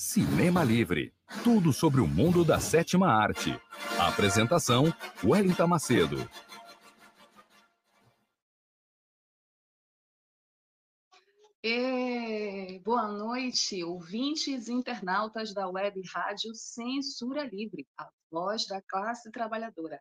Cinema 0.00 0.64
Livre. 0.64 1.12
Tudo 1.44 1.74
sobre 1.74 2.00
o 2.00 2.06
mundo 2.06 2.42
da 2.42 2.58
sétima 2.58 3.08
arte. 3.08 3.54
Apresentação: 3.98 4.84
Wellington 5.22 5.66
Macedo. 5.66 6.16
E 11.62 12.80
boa 12.82 13.12
noite, 13.12 13.84
ouvintes 13.84 14.68
e 14.68 14.72
internautas 14.72 15.52
da 15.52 15.68
web 15.68 16.00
rádio 16.08 16.54
Censura 16.54 17.44
Livre, 17.44 17.86
a 17.98 18.08
voz 18.30 18.66
da 18.66 18.80
classe 18.80 19.30
trabalhadora. 19.30 20.00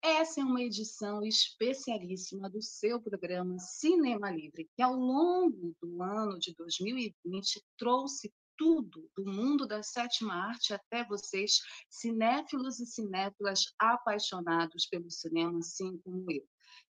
Essa 0.00 0.42
é 0.42 0.44
uma 0.44 0.62
edição 0.62 1.24
especialíssima 1.24 2.48
do 2.48 2.62
seu 2.62 3.00
programa 3.02 3.58
Cinema 3.58 4.30
Livre, 4.30 4.70
que 4.76 4.80
ao 4.80 4.94
longo 4.94 5.74
do 5.82 6.00
ano 6.00 6.38
de 6.38 6.54
2020 6.54 7.60
trouxe 7.76 8.32
tudo 8.60 9.10
do 9.16 9.24
mundo 9.24 9.66
da 9.66 9.82
sétima 9.82 10.34
arte 10.34 10.74
até 10.74 11.02
vocês, 11.02 11.60
cinéfilos 11.88 12.78
e 12.78 12.84
cinéfilas 12.84 13.72
apaixonados 13.78 14.86
pelo 14.86 15.10
cinema, 15.10 15.60
assim 15.60 15.96
como 16.04 16.30
eu. 16.30 16.46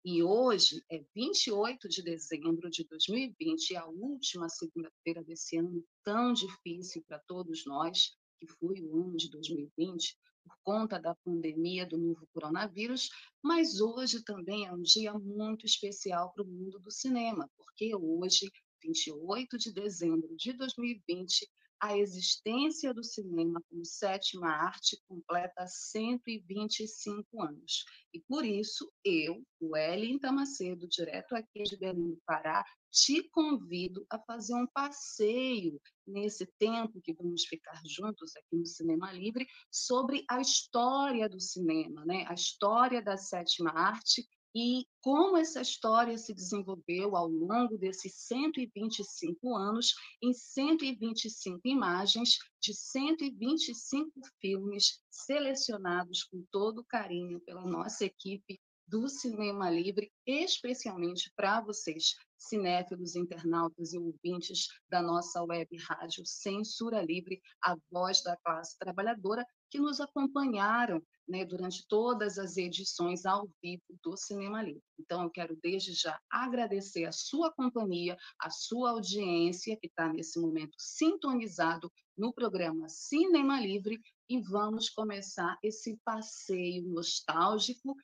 E 0.04 0.22
hoje 0.22 0.84
é 0.92 1.02
28 1.16 1.88
de 1.88 2.04
dezembro 2.04 2.70
de 2.70 2.84
2020, 2.84 3.78
a 3.78 3.86
última 3.86 4.50
segunda-feira 4.50 5.24
desse 5.24 5.56
ano 5.56 5.82
tão 6.04 6.34
difícil 6.34 7.02
para 7.08 7.20
todos 7.20 7.66
nós, 7.66 8.12
que 8.38 8.46
foi 8.60 8.82
o 8.82 9.02
ano 9.02 9.16
de 9.16 9.30
2020, 9.30 10.18
por 10.44 10.58
conta 10.64 11.00
da 11.00 11.16
pandemia 11.16 11.86
do 11.86 11.98
novo 11.98 12.28
coronavírus, 12.34 13.10
mas 13.42 13.80
hoje 13.80 14.22
também 14.22 14.68
é 14.68 14.74
um 14.74 14.82
dia 14.82 15.14
muito 15.14 15.66
especial 15.66 16.34
para 16.34 16.44
o 16.44 16.48
mundo 16.48 16.78
do 16.80 16.92
cinema, 16.92 17.50
porque 17.56 17.96
hoje 17.96 18.52
28 18.84 19.58
de 19.58 19.72
dezembro 19.72 20.36
de 20.36 20.54
2020, 20.54 21.50
a 21.80 21.98
existência 21.98 22.94
do 22.94 23.04
cinema 23.04 23.62
como 23.70 23.84
sétima 23.84 24.48
arte 24.48 24.98
completa 25.06 25.66
125 25.68 27.42
anos. 27.42 27.84
E 28.14 28.22
por 28.22 28.46
isso, 28.46 28.90
eu, 29.04 29.46
o 29.60 29.74
Wellington 29.74 30.32
Macedo, 30.32 30.88
direto 30.88 31.36
aqui 31.36 31.64
de 31.64 31.76
Belém 31.78 32.12
do 32.12 32.22
Pará, 32.26 32.64
te 32.90 33.24
convido 33.30 34.06
a 34.10 34.20
fazer 34.20 34.54
um 34.54 34.68
passeio 34.68 35.82
nesse 36.08 36.46
tempo 36.58 37.02
que 37.02 37.14
vamos 37.14 37.44
ficar 37.46 37.82
juntos 37.86 38.36
aqui 38.38 38.56
no 38.56 38.66
Cinema 38.66 39.12
Livre 39.12 39.48
sobre 39.72 40.24
a 40.30 40.40
história 40.40 41.28
do 41.28 41.40
cinema, 41.40 42.06
né? 42.06 42.26
a 42.30 42.34
história 42.34 43.02
da 43.02 43.18
sétima 43.18 43.72
arte 43.72 44.26
e 44.56 44.86
como 45.02 45.36
essa 45.36 45.62
história 45.62 46.18
se 46.18 46.34
desenvolveu 46.34 47.16
ao 47.16 47.28
longo 47.28 47.78
desses 47.78 48.14
125 48.28 49.56
anos 49.56 49.94
em 50.22 50.34
125 50.34 51.60
imagens 51.66 52.38
de 52.62 52.74
125 52.74 54.12
filmes 54.40 55.02
selecionados 55.10 56.24
com 56.24 56.46
todo 56.52 56.86
carinho 56.86 57.40
pela 57.42 57.66
nossa 57.66 58.06
equipe 58.06 58.60
do 58.88 59.08
Cinema 59.08 59.70
Livre, 59.70 60.12
especialmente 60.26 61.32
para 61.36 61.62
vocês, 61.62 62.16
cinéfilos, 62.38 63.16
internautas 63.16 63.94
e 63.94 63.98
ouvintes 63.98 64.68
da 64.90 65.02
nossa 65.02 65.42
web 65.44 65.76
rádio 65.78 66.24
Censura 66.26 67.02
Livre, 67.02 67.42
a 67.64 67.76
voz 67.90 68.22
da 68.22 68.38
classe 68.38 68.78
trabalhadora, 68.78 69.46
que 69.74 69.80
nos 69.80 70.00
acompanharam 70.00 71.02
né, 71.28 71.44
durante 71.44 71.84
todas 71.88 72.38
as 72.38 72.58
edições 72.58 73.26
ao 73.26 73.50
vivo 73.60 73.82
do 74.04 74.16
Cinema 74.16 74.62
Livre. 74.62 74.84
Então, 75.00 75.24
eu 75.24 75.32
quero 75.32 75.58
desde 75.64 75.94
já 75.94 76.16
agradecer 76.30 77.06
a 77.06 77.12
sua 77.12 77.52
companhia, 77.52 78.16
a 78.40 78.52
sua 78.52 78.92
audiência, 78.92 79.76
que 79.82 79.88
está 79.88 80.14
nesse 80.14 80.40
momento 80.40 80.76
sintonizado 80.78 81.92
no 82.16 82.32
programa 82.32 82.88
Cinema 82.88 83.60
Livre, 83.60 84.00
e 84.30 84.40
vamos 84.42 84.92
começar 84.92 85.58
esse 85.64 85.98
passeio 86.06 86.88
nostálgico 86.88 87.96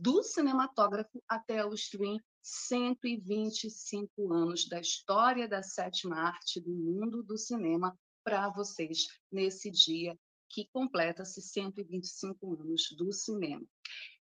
do 0.00 0.22
cinematógrafo 0.22 1.20
até 1.28 1.66
o 1.66 1.74
stream 1.74 2.16
125 2.42 4.32
anos 4.32 4.68
da 4.68 4.78
história 4.78 5.48
da 5.48 5.64
sétima 5.64 6.16
arte 6.16 6.60
do 6.60 6.70
mundo 6.70 7.24
do 7.24 7.36
cinema 7.36 7.92
para 8.22 8.50
vocês 8.50 9.08
nesse 9.32 9.68
dia 9.68 10.16
que 10.48 10.68
completa-se 10.72 11.40
125 11.40 12.60
anos 12.60 12.88
do 12.96 13.12
cinema. 13.12 13.64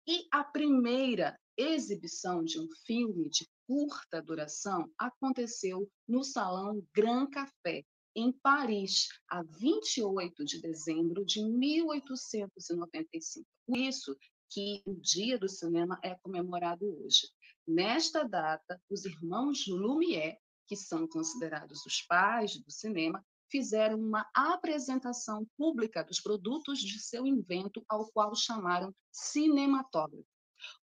E 0.07 0.27
a 0.31 0.43
primeira 0.43 1.39
exibição 1.57 2.43
de 2.43 2.59
um 2.59 2.67
filme 2.85 3.29
de 3.29 3.47
curta 3.67 4.21
duração 4.21 4.87
aconteceu 4.97 5.89
no 6.07 6.23
Salão 6.23 6.81
Grand 6.93 7.27
Café, 7.27 7.83
em 8.15 8.31
Paris, 8.31 9.09
a 9.27 9.43
28 9.43 10.45
de 10.45 10.61
dezembro 10.61 11.25
de 11.25 11.43
1895. 11.43 13.45
Por 13.65 13.77
isso 13.77 14.15
que 14.49 14.81
o 14.85 14.93
Dia 14.93 15.37
do 15.37 15.49
Cinema 15.49 15.99
é 16.03 16.15
comemorado 16.15 16.85
hoje. 16.85 17.27
Nesta 17.67 18.23
data, 18.23 18.81
os 18.89 19.05
irmãos 19.05 19.67
Lumière, 19.67 20.37
que 20.67 20.75
são 20.75 21.07
considerados 21.07 21.85
os 21.85 22.01
pais 22.03 22.57
do 22.57 22.71
cinema, 22.71 23.23
fizeram 23.49 23.99
uma 23.99 24.29
apresentação 24.33 25.45
pública 25.57 26.03
dos 26.03 26.19
produtos 26.19 26.79
de 26.79 26.99
seu 26.99 27.25
invento, 27.25 27.83
ao 27.87 28.07
qual 28.11 28.35
chamaram 28.35 28.93
cinematógrafo. 29.11 30.25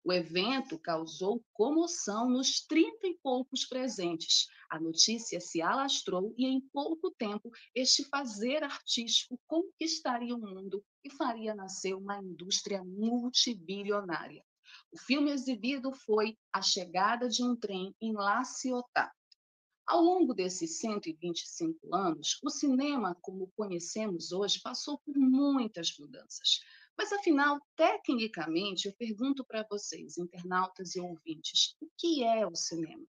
O 0.03 0.11
evento 0.11 0.77
causou 0.79 1.43
comoção 1.53 2.29
nos 2.29 2.61
trinta 2.65 3.07
e 3.07 3.17
poucos 3.21 3.65
presentes. 3.65 4.47
A 4.69 4.79
notícia 4.79 5.39
se 5.39 5.61
alastrou 5.61 6.33
e, 6.37 6.45
em 6.45 6.61
pouco 6.73 7.11
tempo, 7.11 7.51
este 7.75 8.03
fazer 8.05 8.63
artístico 8.63 9.39
conquistaria 9.47 10.35
o 10.35 10.39
mundo 10.39 10.83
e 11.03 11.09
faria 11.09 11.55
nascer 11.55 11.95
uma 11.95 12.19
indústria 12.19 12.83
multibilionária. 12.83 14.43
O 14.91 14.97
filme 14.97 15.31
exibido 15.31 15.93
foi 15.93 16.37
A 16.53 16.61
Chegada 16.61 17.27
de 17.27 17.43
um 17.43 17.55
Trem 17.55 17.95
em 18.01 18.13
La 18.13 18.43
Ciotat. 18.43 19.11
Ao 19.91 19.99
longo 19.99 20.33
desses 20.33 20.77
125 20.77 21.93
anos, 21.93 22.39
o 22.41 22.49
cinema, 22.49 23.13
como 23.21 23.51
conhecemos 23.57 24.31
hoje, 24.31 24.61
passou 24.61 24.97
por 24.99 25.17
muitas 25.17 25.93
mudanças. 25.99 26.61
Mas, 26.97 27.11
afinal, 27.11 27.59
tecnicamente, 27.75 28.87
eu 28.87 28.93
pergunto 28.93 29.43
para 29.43 29.67
vocês, 29.69 30.17
internautas 30.17 30.95
e 30.95 31.01
ouvintes, 31.01 31.75
o 31.81 31.89
que 31.97 32.23
é 32.23 32.47
o 32.47 32.55
cinema? 32.55 33.03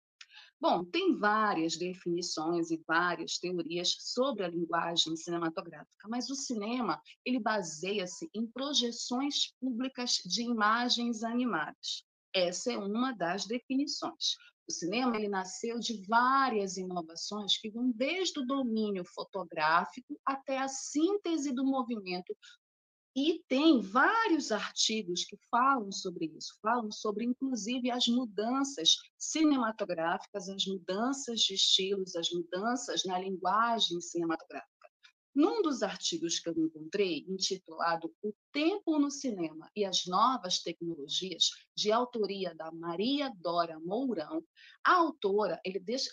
Bom, 0.60 0.84
tem 0.84 1.16
várias 1.16 1.76
definições 1.76 2.72
e 2.72 2.82
várias 2.84 3.38
teorias 3.38 3.94
sobre 4.00 4.44
a 4.44 4.48
linguagem 4.48 5.14
cinematográfica, 5.14 6.08
mas 6.08 6.30
o 6.30 6.34
cinema 6.34 7.00
ele 7.24 7.38
baseia-se 7.38 8.28
em 8.34 8.44
projeções 8.44 9.54
públicas 9.60 10.20
de 10.24 10.42
imagens 10.42 11.22
animadas. 11.22 12.04
Essa 12.34 12.72
é 12.72 12.76
uma 12.76 13.12
das 13.12 13.46
definições. 13.46 14.34
Cinema 14.72 15.16
ele 15.16 15.28
nasceu 15.28 15.78
de 15.78 16.04
várias 16.06 16.76
inovações 16.76 17.58
que 17.58 17.70
vão 17.70 17.92
desde 17.92 18.40
o 18.40 18.46
domínio 18.46 19.04
fotográfico 19.04 20.18
até 20.26 20.58
a 20.58 20.68
síntese 20.68 21.52
do 21.52 21.64
movimento 21.64 22.34
e 23.14 23.44
tem 23.46 23.78
vários 23.78 24.50
artigos 24.50 25.24
que 25.24 25.36
falam 25.50 25.92
sobre 25.92 26.32
isso, 26.34 26.58
falam 26.62 26.90
sobre, 26.90 27.26
inclusive, 27.26 27.90
as 27.90 28.08
mudanças 28.08 28.96
cinematográficas, 29.18 30.48
as 30.48 30.64
mudanças 30.66 31.40
de 31.40 31.54
estilos, 31.54 32.16
as 32.16 32.30
mudanças 32.30 33.04
na 33.04 33.18
linguagem 33.18 34.00
cinematográfica. 34.00 34.71
Num 35.34 35.62
dos 35.62 35.82
artigos 35.82 36.38
que 36.38 36.50
eu 36.50 36.54
encontrei, 36.58 37.24
intitulado 37.26 38.14
O 38.22 38.34
Tempo 38.52 38.98
no 38.98 39.10
Cinema 39.10 39.70
e 39.74 39.82
as 39.82 40.04
Novas 40.04 40.58
Tecnologias, 40.58 41.48
de 41.74 41.90
autoria 41.90 42.54
da 42.54 42.70
Maria 42.70 43.32
Dora 43.36 43.80
Mourão, 43.80 44.44
a 44.84 44.92
autora 44.92 45.58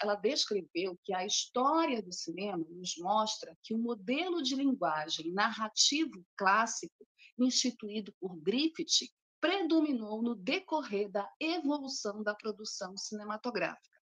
ela 0.01 0.15
descreveu 0.15 0.97
que 1.03 1.13
a 1.13 1.25
história 1.25 2.01
do 2.01 2.13
cinema 2.13 2.65
nos 2.69 2.95
mostra 2.97 3.57
que 3.61 3.73
o 3.73 3.77
modelo 3.77 4.41
de 4.41 4.55
linguagem 4.55 5.33
narrativo 5.33 6.25
clássico, 6.37 7.05
instituído 7.37 8.13
por 8.21 8.37
Griffith, 8.37 9.11
predominou 9.41 10.21
no 10.21 10.33
decorrer 10.33 11.11
da 11.11 11.29
evolução 11.41 12.23
da 12.23 12.33
produção 12.33 12.95
cinematográfica 12.95 13.98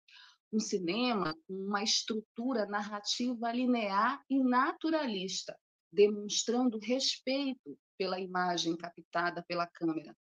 um 0.52 0.60
cinema 0.60 1.36
com 1.48 1.54
uma 1.54 1.84
estrutura 1.84 2.66
narrativa 2.66 3.52
linear 3.52 4.22
e 4.30 4.44
naturalista, 4.44 5.58
demonstrando 5.92 6.78
respeito 6.78 7.78
pela 7.98 8.20
imagem 8.20 8.76
captada 8.76 9.44
pela 9.48 9.68
câmera. 9.68 10.16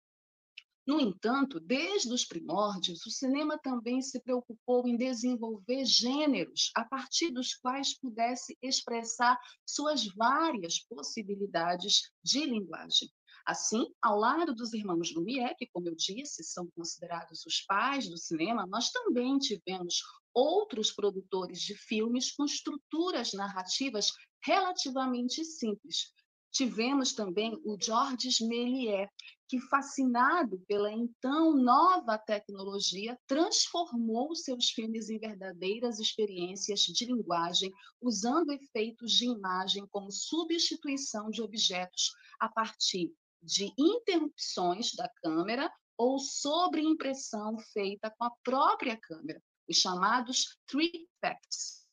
No 0.90 1.00
entanto, 1.00 1.60
desde 1.60 2.12
os 2.12 2.26
primórdios, 2.26 3.06
o 3.06 3.12
cinema 3.12 3.60
também 3.60 4.02
se 4.02 4.20
preocupou 4.20 4.88
em 4.88 4.98
desenvolver 4.98 5.86
gêneros 5.86 6.72
a 6.76 6.84
partir 6.84 7.30
dos 7.30 7.54
quais 7.54 7.96
pudesse 8.00 8.58
expressar 8.60 9.40
suas 9.64 10.08
várias 10.08 10.80
possibilidades 10.80 12.10
de 12.24 12.44
linguagem. 12.44 13.08
Assim, 13.46 13.86
ao 14.02 14.18
lado 14.18 14.54
dos 14.54 14.74
irmãos 14.74 15.14
Lumière, 15.14 15.56
que, 15.58 15.68
como 15.68 15.88
eu 15.88 15.96
disse, 15.96 16.44
são 16.44 16.68
considerados 16.76 17.46
os 17.46 17.62
pais 17.62 18.10
do 18.10 18.18
cinema, 18.18 18.66
nós 18.68 18.92
também 18.92 19.38
tivemos 19.38 20.02
outros 20.40 20.92
produtores 20.92 21.60
de 21.60 21.76
filmes 21.76 22.32
com 22.32 22.46
estruturas 22.46 23.34
narrativas 23.34 24.12
relativamente 24.42 25.44
simples. 25.44 26.14
Tivemos 26.52 27.14
também 27.14 27.60
o 27.64 27.78
Georges 27.80 28.40
Méliès, 28.40 29.10
que, 29.48 29.60
fascinado 29.62 30.60
pela 30.68 30.92
então 30.92 31.56
nova 31.56 32.18
tecnologia, 32.18 33.20
transformou 33.28 34.34
seus 34.36 34.70
filmes 34.70 35.10
em 35.10 35.20
verdadeiras 35.20 36.00
experiências 36.00 36.82
de 36.82 37.06
linguagem, 37.06 37.72
usando 38.02 38.52
efeitos 38.52 39.12
de 39.12 39.26
imagem 39.26 39.86
como 39.92 40.12
substituição 40.12 41.30
de 41.30 41.42
objetos 41.42 42.12
a 42.40 42.48
partir 42.50 43.12
de 43.44 43.72
interrupções 43.78 44.94
da 44.96 45.10
câmera 45.22 45.72
ou 45.98 46.18
sobreimpressão 46.18 47.58
feita 47.74 48.10
com 48.18 48.26
a 48.26 48.32
própria 48.44 48.98
câmera, 48.98 49.42
os 49.70 49.78
chamados 49.78 50.58
three 50.68 51.08
effects. 51.24 51.88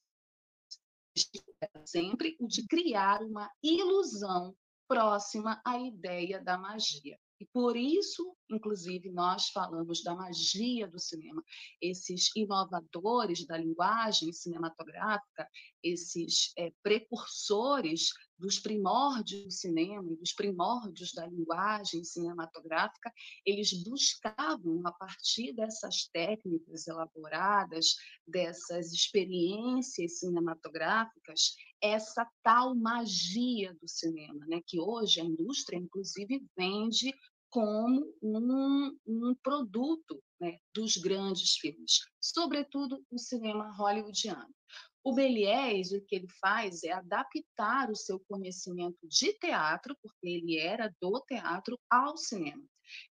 Sempre 1.84 2.36
o 2.40 2.46
de 2.46 2.66
criar 2.66 3.22
uma 3.22 3.50
ilusão 3.62 4.56
próxima 4.88 5.60
à 5.64 5.78
ideia 5.78 6.42
da 6.42 6.58
magia. 6.58 7.18
E 7.38 7.44
por 7.44 7.76
isso, 7.76 8.34
inclusive, 8.50 9.10
nós 9.10 9.50
falamos 9.50 10.02
da 10.02 10.14
magia 10.14 10.88
do 10.88 10.98
cinema. 10.98 11.42
Esses 11.80 12.30
inovadores 12.34 13.46
da 13.46 13.58
linguagem 13.58 14.32
cinematográfica, 14.32 15.46
esses 15.82 16.52
é, 16.56 16.72
precursores 16.82 18.10
dos 18.38 18.58
primórdios 18.58 19.44
do 19.44 19.50
cinema 19.50 20.02
dos 20.16 20.32
primórdios 20.32 21.12
da 21.12 21.26
linguagem 21.26 22.04
cinematográfica, 22.04 23.12
eles 23.44 23.72
buscavam, 23.84 24.82
a 24.86 24.92
partir 24.92 25.52
dessas 25.54 26.08
técnicas 26.12 26.86
elaboradas, 26.86 27.96
dessas 28.26 28.92
experiências 28.92 30.18
cinematográficas, 30.18 31.54
essa 31.82 32.28
tal 32.42 32.74
magia 32.74 33.74
do 33.80 33.88
cinema, 33.88 34.46
né? 34.46 34.60
que 34.66 34.80
hoje 34.80 35.20
a 35.20 35.24
indústria, 35.24 35.76
inclusive, 35.76 36.44
vende 36.56 37.14
como 37.50 38.12
um, 38.22 38.98
um 39.06 39.34
produto 39.42 40.22
né, 40.40 40.58
dos 40.74 40.96
grandes 40.96 41.56
filmes, 41.56 42.00
sobretudo 42.20 43.02
o 43.10 43.18
cinema 43.18 43.70
hollywoodiano. 43.74 44.54
O 45.02 45.14
Méliès, 45.14 45.92
o 45.92 46.00
que 46.04 46.16
ele 46.16 46.28
faz 46.40 46.82
é 46.82 46.90
adaptar 46.90 47.90
o 47.90 47.96
seu 47.96 48.18
conhecimento 48.28 48.98
de 49.06 49.32
teatro, 49.34 49.96
porque 50.02 50.26
ele 50.26 50.58
era 50.58 50.92
do 51.00 51.20
teatro, 51.20 51.78
ao 51.88 52.16
cinema. 52.16 52.62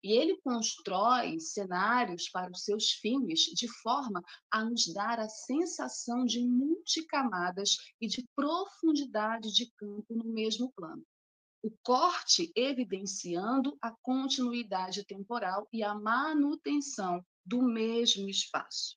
E 0.02 0.12
ele 0.12 0.40
constrói 0.42 1.38
cenários 1.40 2.28
para 2.28 2.50
os 2.50 2.64
seus 2.64 2.90
filmes 2.90 3.40
de 3.40 3.68
forma 3.80 4.22
a 4.50 4.64
nos 4.64 4.92
dar 4.92 5.18
a 5.18 5.28
sensação 5.28 6.24
de 6.24 6.40
multicamadas 6.40 7.76
e 8.00 8.06
de 8.06 8.26
profundidade 8.34 9.52
de 9.52 9.70
campo 9.72 10.14
no 10.14 10.24
mesmo 10.24 10.72
plano. 10.72 11.04
O 11.62 11.70
corte 11.82 12.52
evidenciando 12.54 13.76
a 13.80 13.90
continuidade 14.02 15.04
temporal 15.04 15.68
e 15.72 15.82
a 15.82 15.94
manutenção 15.94 17.24
do 17.44 17.62
mesmo 17.62 18.28
espaço. 18.28 18.96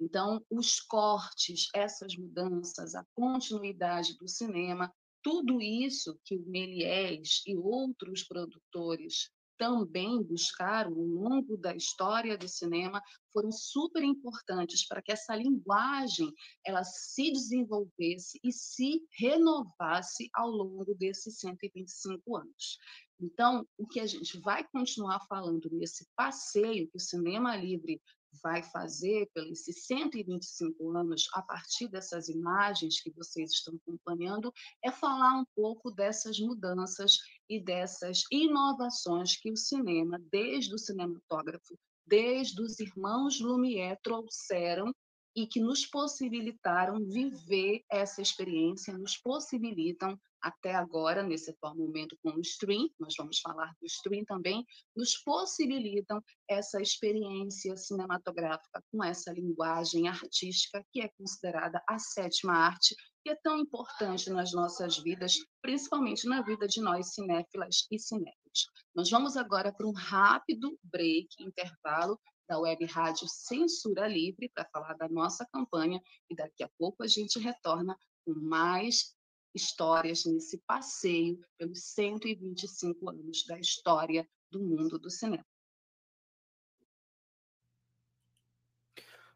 Então, 0.00 0.44
os 0.48 0.80
cortes, 0.80 1.68
essas 1.74 2.16
mudanças, 2.16 2.94
a 2.94 3.04
continuidade 3.14 4.16
do 4.16 4.28
cinema, 4.28 4.92
tudo 5.22 5.60
isso 5.60 6.18
que 6.24 6.36
o 6.36 6.46
Méliès 6.46 7.42
e 7.46 7.56
outros 7.56 8.22
produtores 8.22 9.30
também 9.58 10.22
buscaram 10.22 10.92
ao 10.92 11.04
longo 11.04 11.56
da 11.56 11.74
história 11.74 12.38
do 12.38 12.48
cinema 12.48 13.02
foram 13.32 13.50
super 13.52 14.02
importantes 14.02 14.86
para 14.86 15.02
que 15.02 15.12
essa 15.12 15.34
linguagem 15.34 16.32
ela 16.64 16.84
se 16.84 17.32
desenvolvesse 17.32 18.38
e 18.42 18.52
se 18.52 19.02
renovasse 19.18 20.30
ao 20.32 20.48
longo 20.48 20.94
desses 20.94 21.38
125 21.40 22.36
anos. 22.36 22.78
Então, 23.20 23.66
o 23.76 23.86
que 23.86 23.98
a 23.98 24.06
gente 24.06 24.38
vai 24.40 24.64
continuar 24.68 25.20
falando 25.26 25.68
nesse 25.72 26.06
passeio 26.14 26.88
que 26.88 26.96
o 26.96 27.00
cinema 27.00 27.56
livre 27.56 28.00
vai 28.42 28.62
fazer 28.62 29.28
pelos 29.34 29.64
125 29.64 30.90
anos, 30.96 31.28
a 31.32 31.42
partir 31.42 31.88
dessas 31.88 32.28
imagens 32.28 33.00
que 33.00 33.10
vocês 33.10 33.52
estão 33.52 33.74
acompanhando, 33.74 34.52
é 34.84 34.90
falar 34.90 35.34
um 35.34 35.44
pouco 35.54 35.90
dessas 35.90 36.38
mudanças 36.38 37.18
e 37.48 37.60
dessas 37.60 38.24
inovações 38.30 39.36
que 39.36 39.50
o 39.50 39.56
cinema, 39.56 40.20
desde 40.30 40.74
o 40.74 40.78
cinematógrafo, 40.78 41.78
desde 42.06 42.60
os 42.62 42.78
irmãos 42.80 43.40
Lumière, 43.40 43.98
trouxeram 44.02 44.92
e 45.36 45.46
que 45.46 45.60
nos 45.60 45.86
possibilitaram 45.86 46.98
viver 47.06 47.84
essa 47.90 48.20
experiência, 48.20 48.96
nos 48.96 49.16
possibilitam 49.16 50.18
até 50.42 50.74
agora, 50.74 51.22
nesse 51.22 51.50
atual 51.50 51.76
momento 51.76 52.16
com 52.22 52.30
o 52.30 52.40
stream, 52.40 52.88
nós 52.98 53.14
vamos 53.16 53.40
falar 53.40 53.72
do 53.80 53.86
stream 53.86 54.24
também, 54.24 54.64
nos 54.96 55.16
possibilitam 55.22 56.22
essa 56.48 56.80
experiência 56.80 57.76
cinematográfica 57.76 58.82
com 58.90 59.02
essa 59.02 59.32
linguagem 59.32 60.08
artística 60.08 60.84
que 60.92 61.00
é 61.00 61.08
considerada 61.18 61.82
a 61.88 61.98
sétima 61.98 62.54
arte, 62.54 62.94
que 63.22 63.30
é 63.30 63.36
tão 63.42 63.58
importante 63.58 64.30
nas 64.30 64.52
nossas 64.52 64.98
vidas, 64.98 65.36
principalmente 65.60 66.26
na 66.28 66.42
vida 66.42 66.66
de 66.66 66.80
nós 66.80 67.14
cinéfilas 67.14 67.86
e 67.90 67.98
cinéfilos. 67.98 68.66
Nós 68.94 69.10
vamos 69.10 69.36
agora 69.36 69.72
para 69.72 69.86
um 69.86 69.92
rápido 69.92 70.78
break, 70.84 71.28
intervalo, 71.40 72.18
da 72.48 72.58
Web 72.58 72.86
Rádio 72.86 73.28
Censura 73.28 74.08
Livre 74.08 74.50
para 74.54 74.68
falar 74.72 74.94
da 74.94 75.08
nossa 75.08 75.46
campanha 75.52 76.00
e 76.30 76.34
daqui 76.34 76.64
a 76.64 76.70
pouco 76.78 77.02
a 77.02 77.06
gente 77.06 77.38
retorna 77.38 77.94
com 78.24 78.32
mais 78.32 79.14
histórias 79.58 80.24
nesse 80.24 80.58
passeio 80.58 81.38
pelos 81.56 81.82
125 81.82 83.10
anos 83.10 83.44
da 83.46 83.58
história 83.58 84.28
do 84.50 84.60
mundo 84.60 84.98
do 84.98 85.10
cinema. 85.10 85.44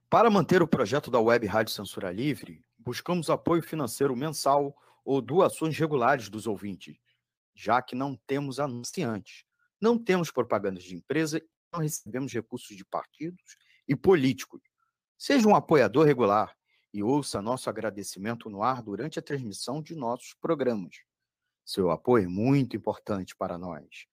Para 0.09 0.31
manter 0.31 0.63
o 0.63 0.69
projeto 0.69 1.11
da 1.11 1.21
Web 1.21 1.47
Rádio 1.47 1.73
Censura 1.73 2.13
Livre, 2.13 2.65
buscamos 2.79 3.31
apoio 3.31 3.63
financeiro 3.63 4.15
mensal 4.15 4.77
ou 5.05 5.21
doações 5.21 5.77
regulares 5.77 6.29
dos 6.29 6.47
ouvintes, 6.47 6.97
já 7.55 7.83
que 7.83 7.95
não 7.95 8.15
temos 8.27 8.61
anunciantes, 8.61 9.45
não 9.81 9.99
temos 9.99 10.31
propagandas 10.31 10.85
de 10.85 10.95
empresa 10.95 11.43
não 11.73 11.81
recebemos 11.81 12.33
recursos 12.33 12.77
de 12.77 12.85
partidos 12.85 13.57
e 13.89 13.97
políticos. 13.97 14.61
Seja 15.17 15.49
um 15.49 15.55
apoiador 15.55 16.05
regular 16.05 16.55
e 16.93 17.03
ouça 17.03 17.41
nosso 17.41 17.71
agradecimento 17.71 18.51
no 18.51 18.63
ar 18.63 18.83
durante 18.83 19.19
a 19.19 19.23
transmissão 19.23 19.81
de 19.81 19.95
nossos 19.95 20.35
programas. 20.35 20.97
Seu 21.65 21.91
apoio 21.91 22.25
é 22.25 22.29
muito 22.29 22.77
importante 22.77 23.35
para 23.35 23.57
nós. 23.57 24.07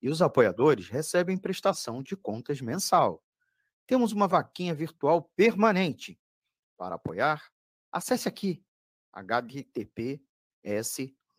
E 0.00 0.08
os 0.08 0.22
apoiadores 0.22 0.88
recebem 0.88 1.38
prestação 1.38 2.02
de 2.02 2.16
contas 2.16 2.60
mensal. 2.60 3.22
Temos 3.86 4.12
uma 4.12 4.28
vaquinha 4.28 4.74
virtual 4.74 5.22
permanente. 5.36 6.20
Para 6.76 6.96
apoiar, 6.96 7.50
acesse 7.90 8.28
aqui 8.28 8.64
https 9.12 10.20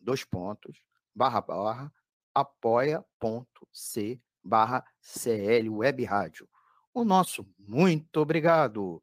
dois 0.00 0.22
pontos 0.22 0.84
barra 1.14 1.40
barra 1.40 1.92
apoia.c 2.34 4.20
barra 4.42 4.84
CL 5.00 5.70
Web 5.70 6.04
Rádio. 6.04 6.48
O 6.92 7.04
nosso 7.04 7.46
muito 7.58 8.18
obrigado. 8.18 9.02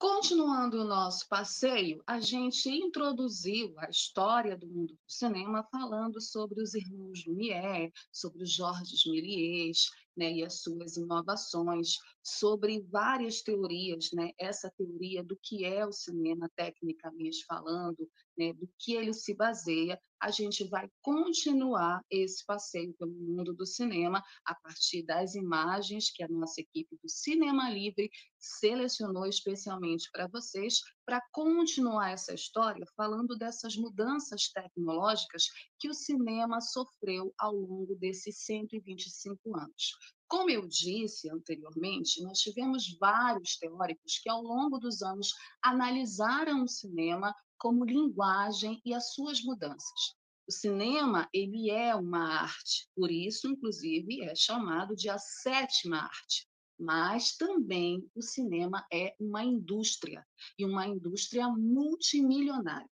Continuando 0.00 0.80
o 0.80 0.84
nosso 0.84 1.28
passeio, 1.28 2.02
a 2.06 2.18
gente 2.20 2.70
introduziu 2.70 3.74
a 3.76 3.90
história 3.90 4.56
do 4.56 4.66
mundo 4.66 4.94
do 4.94 4.98
cinema 5.06 5.62
falando 5.70 6.18
sobre 6.22 6.62
os 6.62 6.72
irmãos 6.72 7.22
Lumière, 7.26 7.92
sobre 8.10 8.42
os 8.42 8.50
Georges 8.50 9.04
Méliès, 9.04 9.90
né, 10.16 10.32
e 10.32 10.42
as 10.42 10.62
suas 10.62 10.96
inovações, 10.96 11.98
sobre 12.22 12.80
várias 12.90 13.42
teorias, 13.42 14.08
né, 14.14 14.30
essa 14.38 14.72
teoria 14.74 15.22
do 15.22 15.38
que 15.42 15.66
é 15.66 15.86
o 15.86 15.92
cinema 15.92 16.50
tecnicamente 16.56 17.44
falando, 17.44 18.10
né, 18.38 18.54
do 18.54 18.66
que 18.78 18.94
ele 18.94 19.12
se 19.12 19.34
baseia, 19.34 20.00
a 20.20 20.30
gente 20.30 20.64
vai 20.64 20.88
continuar 21.02 22.04
esse 22.10 22.44
passeio 22.44 22.94
pelo 22.94 23.12
mundo 23.12 23.54
do 23.54 23.64
cinema 23.64 24.22
a 24.44 24.54
partir 24.54 25.02
das 25.04 25.34
imagens 25.34 26.10
que 26.10 26.22
a 26.22 26.28
nossa 26.28 26.60
equipe 26.60 26.96
do 27.02 27.08
Cinema 27.08 27.70
Livre 27.70 28.10
selecionou 28.38 29.26
especialmente 29.26 30.10
para 30.12 30.28
vocês, 30.28 30.80
para 31.06 31.22
continuar 31.32 32.10
essa 32.10 32.34
história 32.34 32.84
falando 32.96 33.36
dessas 33.36 33.76
mudanças 33.76 34.50
tecnológicas 34.52 35.44
que 35.78 35.88
o 35.88 35.94
cinema 35.94 36.60
sofreu 36.60 37.32
ao 37.38 37.54
longo 37.54 37.94
desses 37.96 38.44
125 38.44 39.56
anos. 39.56 39.96
Como 40.28 40.48
eu 40.48 40.64
disse 40.68 41.28
anteriormente, 41.28 42.22
nós 42.22 42.38
tivemos 42.38 42.96
vários 43.00 43.56
teóricos 43.56 44.20
que, 44.22 44.30
ao 44.30 44.40
longo 44.40 44.78
dos 44.78 45.02
anos, 45.02 45.32
analisaram 45.60 46.62
o 46.62 46.68
cinema 46.68 47.34
como 47.60 47.84
linguagem 47.84 48.80
e 48.84 48.94
as 48.94 49.12
suas 49.12 49.42
mudanças. 49.42 50.16
O 50.48 50.52
cinema, 50.52 51.28
ele 51.32 51.70
é 51.70 51.94
uma 51.94 52.40
arte, 52.40 52.88
por 52.96 53.10
isso, 53.10 53.46
inclusive, 53.46 54.22
é 54.22 54.34
chamado 54.34 54.96
de 54.96 55.08
a 55.08 55.16
sétima 55.16 55.98
arte. 55.98 56.48
Mas 56.76 57.36
também 57.36 58.10
o 58.14 58.22
cinema 58.22 58.84
é 58.90 59.14
uma 59.20 59.44
indústria, 59.44 60.26
e 60.58 60.64
uma 60.64 60.86
indústria 60.88 61.46
multimilionária. 61.48 62.90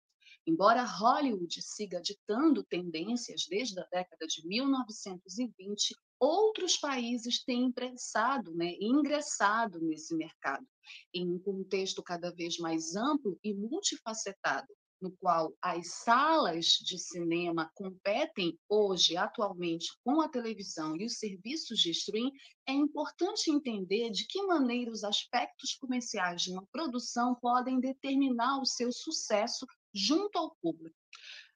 Embora 0.47 0.83
Hollywood 0.83 1.61
siga 1.61 2.01
ditando 2.01 2.63
tendências 2.63 3.45
desde 3.47 3.79
a 3.79 3.87
década 3.91 4.25
de 4.25 4.47
1920, 4.47 5.95
outros 6.23 6.77
países 6.77 7.43
têm 7.43 7.65
imprensado, 7.65 8.53
né, 8.55 8.75
ingressado 8.79 9.79
nesse 9.79 10.15
mercado, 10.15 10.65
em 11.13 11.29
um 11.29 11.39
contexto 11.39 12.01
cada 12.01 12.31
vez 12.31 12.57
mais 12.57 12.95
amplo 12.95 13.37
e 13.43 13.53
multifacetado, 13.53 14.67
no 15.01 15.11
qual 15.17 15.53
as 15.61 15.85
salas 15.95 16.65
de 16.65 16.97
cinema 16.97 17.69
competem 17.75 18.57
hoje, 18.69 19.17
atualmente, 19.17 19.87
com 20.01 20.21
a 20.21 20.29
televisão 20.29 20.95
e 20.95 21.05
os 21.05 21.17
serviços 21.19 21.77
de 21.79 21.91
streaming, 21.91 22.31
é 22.65 22.71
importante 22.71 23.51
entender 23.51 24.09
de 24.09 24.25
que 24.25 24.41
maneira 24.43 24.89
os 24.89 25.03
aspectos 25.03 25.75
comerciais 25.75 26.43
de 26.43 26.51
uma 26.51 26.65
produção 26.71 27.35
podem 27.35 27.81
determinar 27.81 28.61
o 28.61 28.65
seu 28.65 28.93
sucesso 28.93 29.67
junto 29.93 30.37
ao 30.37 30.55
público. 30.61 30.95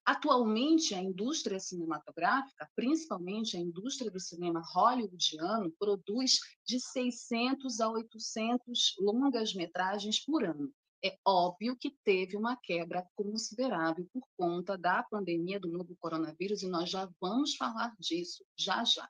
Atualmente, 0.07 0.95
a 0.95 1.01
indústria 1.01 1.59
cinematográfica, 1.59 2.65
principalmente 2.73 3.57
a 3.57 3.59
indústria 3.59 4.09
do 4.09 4.21
cinema 4.21 4.61
hollywoodiano, 4.73 5.69
produz 5.77 6.39
de 6.65 6.79
600 6.79 7.81
a 7.81 7.89
800 7.89 8.95
longas-metragens 9.01 10.23
por 10.23 10.45
ano. 10.45 10.71
É 11.03 11.17
óbvio 11.27 11.75
que 11.75 11.93
teve 12.05 12.37
uma 12.37 12.55
quebra 12.55 13.05
considerável 13.17 14.07
por 14.13 14.23
conta 14.37 14.77
da 14.77 15.03
pandemia 15.03 15.59
do 15.59 15.67
novo 15.67 15.93
coronavírus 15.99 16.63
e 16.63 16.69
nós 16.69 16.89
já 16.89 17.09
vamos 17.19 17.57
falar 17.57 17.93
disso 17.99 18.45
já 18.57 18.85
já. 18.85 19.09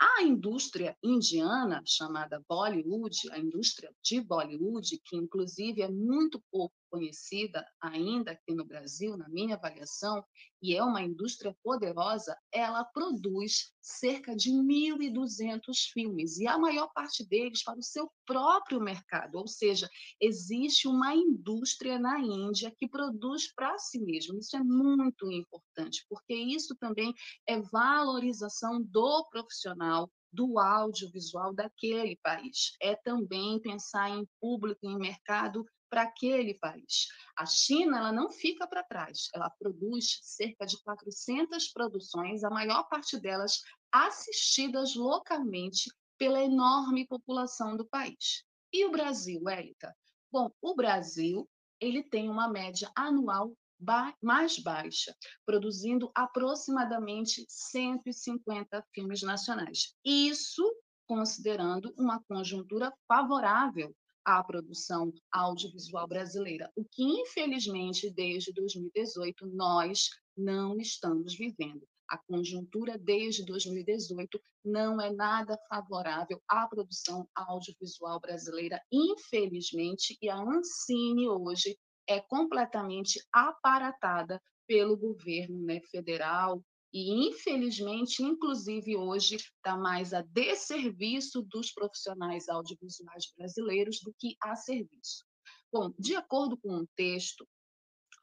A 0.00 0.22
indústria 0.22 0.96
indiana, 1.02 1.82
chamada 1.84 2.42
Bollywood, 2.48 3.30
a 3.30 3.38
indústria 3.38 3.94
de 4.02 4.22
Bollywood, 4.22 4.98
que 5.04 5.18
inclusive 5.18 5.82
é 5.82 5.88
muito 5.90 6.42
pouco 6.50 6.74
conhecida 6.92 7.66
ainda 7.80 8.32
aqui 8.32 8.54
no 8.54 8.66
Brasil, 8.66 9.16
na 9.16 9.26
minha 9.30 9.56
avaliação, 9.56 10.22
e 10.60 10.76
é 10.76 10.84
uma 10.84 11.00
indústria 11.00 11.56
poderosa, 11.64 12.36
ela 12.52 12.84
produz 12.84 13.72
cerca 13.80 14.36
de 14.36 14.50
1.200 14.50 15.90
filmes, 15.90 16.36
e 16.36 16.46
a 16.46 16.58
maior 16.58 16.92
parte 16.92 17.26
deles 17.26 17.64
para 17.64 17.78
o 17.78 17.82
seu 17.82 18.12
próprio 18.26 18.78
mercado, 18.78 19.36
ou 19.36 19.48
seja, 19.48 19.88
existe 20.20 20.86
uma 20.86 21.14
indústria 21.14 21.98
na 21.98 22.20
Índia 22.20 22.72
que 22.78 22.86
produz 22.86 23.52
para 23.54 23.76
si 23.78 23.98
mesmo. 23.98 24.38
Isso 24.38 24.54
é 24.54 24.62
muito 24.62 25.32
importante, 25.32 26.04
porque 26.10 26.34
isso 26.34 26.76
também 26.76 27.14
é 27.48 27.58
valorização 27.58 28.82
do 28.82 29.26
profissional, 29.30 30.10
do 30.30 30.58
audiovisual 30.58 31.54
daquele 31.54 32.18
país. 32.22 32.72
É 32.80 32.94
também 32.94 33.60
pensar 33.60 34.10
em 34.10 34.26
público, 34.40 34.86
em 34.86 34.98
mercado 34.98 35.64
para 35.92 36.04
aquele 36.04 36.54
país. 36.54 37.08
A 37.36 37.44
China 37.44 37.98
ela 37.98 38.10
não 38.10 38.30
fica 38.30 38.66
para 38.66 38.82
trás, 38.82 39.28
ela 39.34 39.50
produz 39.50 40.20
cerca 40.22 40.64
de 40.64 40.82
400 40.82 41.68
produções, 41.68 42.42
a 42.42 42.48
maior 42.48 42.84
parte 42.84 43.20
delas 43.20 43.60
assistidas 43.92 44.94
localmente 44.96 45.92
pela 46.16 46.42
enorme 46.42 47.06
população 47.06 47.76
do 47.76 47.84
país. 47.84 48.42
E 48.72 48.86
o 48.86 48.90
Brasil, 48.90 49.46
Elita? 49.46 49.94
Bom, 50.32 50.50
o 50.62 50.74
Brasil 50.74 51.46
ele 51.78 52.02
tem 52.02 52.30
uma 52.30 52.48
média 52.48 52.90
anual 52.96 53.52
ba 53.78 54.14
mais 54.22 54.58
baixa, 54.58 55.14
produzindo 55.44 56.10
aproximadamente 56.14 57.44
150 57.46 58.82
filmes 58.94 59.20
nacionais. 59.20 59.94
Isso 60.02 60.64
considerando 61.06 61.92
uma 61.98 62.22
conjuntura 62.22 62.90
favorável 63.06 63.94
à 64.24 64.42
produção 64.42 65.12
audiovisual 65.30 66.06
brasileira, 66.06 66.70
o 66.76 66.84
que, 66.84 67.02
infelizmente, 67.02 68.10
desde 68.10 68.52
2018, 68.52 69.46
nós 69.46 70.08
não 70.36 70.78
estamos 70.78 71.34
vivendo. 71.36 71.86
A 72.08 72.18
conjuntura 72.18 72.98
desde 72.98 73.44
2018 73.44 74.40
não 74.64 75.00
é 75.00 75.10
nada 75.10 75.58
favorável 75.68 76.40
à 76.46 76.66
produção 76.68 77.26
audiovisual 77.34 78.20
brasileira, 78.20 78.80
infelizmente, 78.92 80.16
e 80.20 80.28
a 80.28 80.36
Ancine 80.36 81.28
hoje 81.28 81.76
é 82.08 82.20
completamente 82.20 83.18
aparatada 83.32 84.40
pelo 84.66 84.96
governo 84.96 85.62
né, 85.62 85.80
federal, 85.90 86.62
e, 86.92 87.28
infelizmente, 87.28 88.22
inclusive 88.22 88.96
hoje, 88.96 89.36
está 89.36 89.76
mais 89.76 90.12
a 90.12 90.22
desserviço 90.22 91.42
dos 91.42 91.72
profissionais 91.72 92.48
audiovisuais 92.48 93.32
brasileiros 93.36 94.00
do 94.00 94.14
que 94.18 94.36
a 94.42 94.54
serviço. 94.54 95.24
Bom, 95.72 95.92
de 95.98 96.14
acordo 96.14 96.56
com 96.56 96.76
um 96.76 96.86
texto 96.94 97.48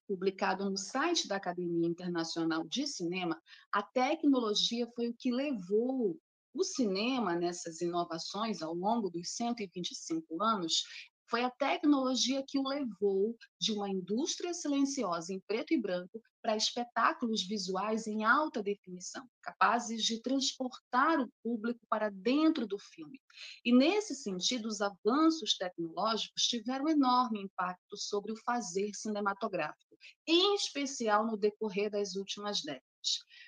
publicado 0.08 0.70
no 0.70 0.78
site 0.78 1.28
da 1.28 1.36
Academia 1.36 1.88
Internacional 1.88 2.64
de 2.68 2.86
Cinema, 2.88 3.40
a 3.72 3.82
tecnologia 3.82 4.88
foi 4.96 5.10
o 5.10 5.16
que 5.16 5.32
levou 5.32 6.20
o 6.54 6.64
cinema 6.64 7.36
nessas 7.36 7.82
inovações 7.82 8.62
ao 8.62 8.74
longo 8.74 9.10
dos 9.10 9.30
125 9.36 10.44
anos 10.44 10.84
foi 11.30 11.44
a 11.44 11.52
tecnologia 11.52 12.44
que 12.46 12.58
o 12.58 12.68
levou 12.68 13.38
de 13.60 13.72
uma 13.72 13.90
indústria 13.90 14.54
silenciosa 14.54 15.34
em 15.34 15.40
preto 15.42 15.74
e 15.74 15.82
branco 15.82 16.22
para 16.42 16.56
espetáculos 16.56 17.46
visuais 17.46 18.08
em 18.08 18.24
alta 18.24 18.64
definição, 18.64 19.28
capazes 19.44 20.04
de 20.04 20.22
transportar 20.22 21.20
o 21.20 21.30
público 21.44 21.80
para 21.90 22.10
dentro 22.10 22.66
do 22.66 22.80
filme. 22.80 23.20
E, 23.64 23.72
nesse 23.72 24.16
sentido, 24.16 24.68
os 24.68 24.82
avanços 24.82 25.56
tecnológicos 25.58 26.44
tiveram 26.44 26.88
enorme 26.88 27.42
impacto 27.42 27.98
sobre 27.98 28.32
o 28.32 28.42
fazer 28.44 28.92
cinematográfico, 28.94 29.98
em 30.26 30.56
especial 30.56 31.26
no 31.26 31.38
decorrer 31.38 31.92
das 31.92 32.16
últimas 32.16 32.62
décadas 32.62 32.90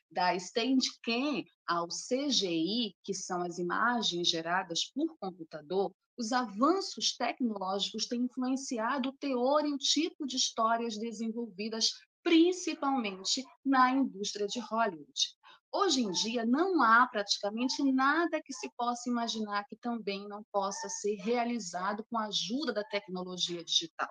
da 0.10 0.38
Steadicam 0.38 1.44
ao 1.68 1.88
CGI, 1.88 2.96
que 3.04 3.14
são 3.14 3.42
as 3.42 3.58
imagens 3.58 4.28
geradas 4.28 4.86
por 4.94 5.18
computador, 5.18 5.94
os 6.22 6.32
avanços 6.32 7.16
tecnológicos 7.18 8.06
têm 8.06 8.22
influenciado 8.26 9.10
o 9.10 9.18
teor 9.18 9.66
e 9.66 9.74
o 9.74 9.78
tipo 9.78 10.28
de 10.28 10.38
histórias 10.38 10.96
desenvolvidas 10.96 11.90
principalmente 12.24 13.44
na 13.66 13.90
indústria 13.92 14.46
de 14.46 14.60
Hollywood. 14.60 15.36
Hoje 15.74 16.02
em 16.02 16.12
dia, 16.12 16.46
não 16.46 16.84
há 16.84 17.08
praticamente 17.08 17.82
nada 17.92 18.40
que 18.44 18.54
se 18.54 18.70
possa 18.78 19.10
imaginar 19.10 19.66
que 19.66 19.76
também 19.78 20.28
não 20.28 20.44
possa 20.52 20.88
ser 20.90 21.16
realizado 21.16 22.06
com 22.08 22.20
a 22.20 22.28
ajuda 22.28 22.72
da 22.72 22.84
tecnologia 22.84 23.64
digital. 23.64 24.10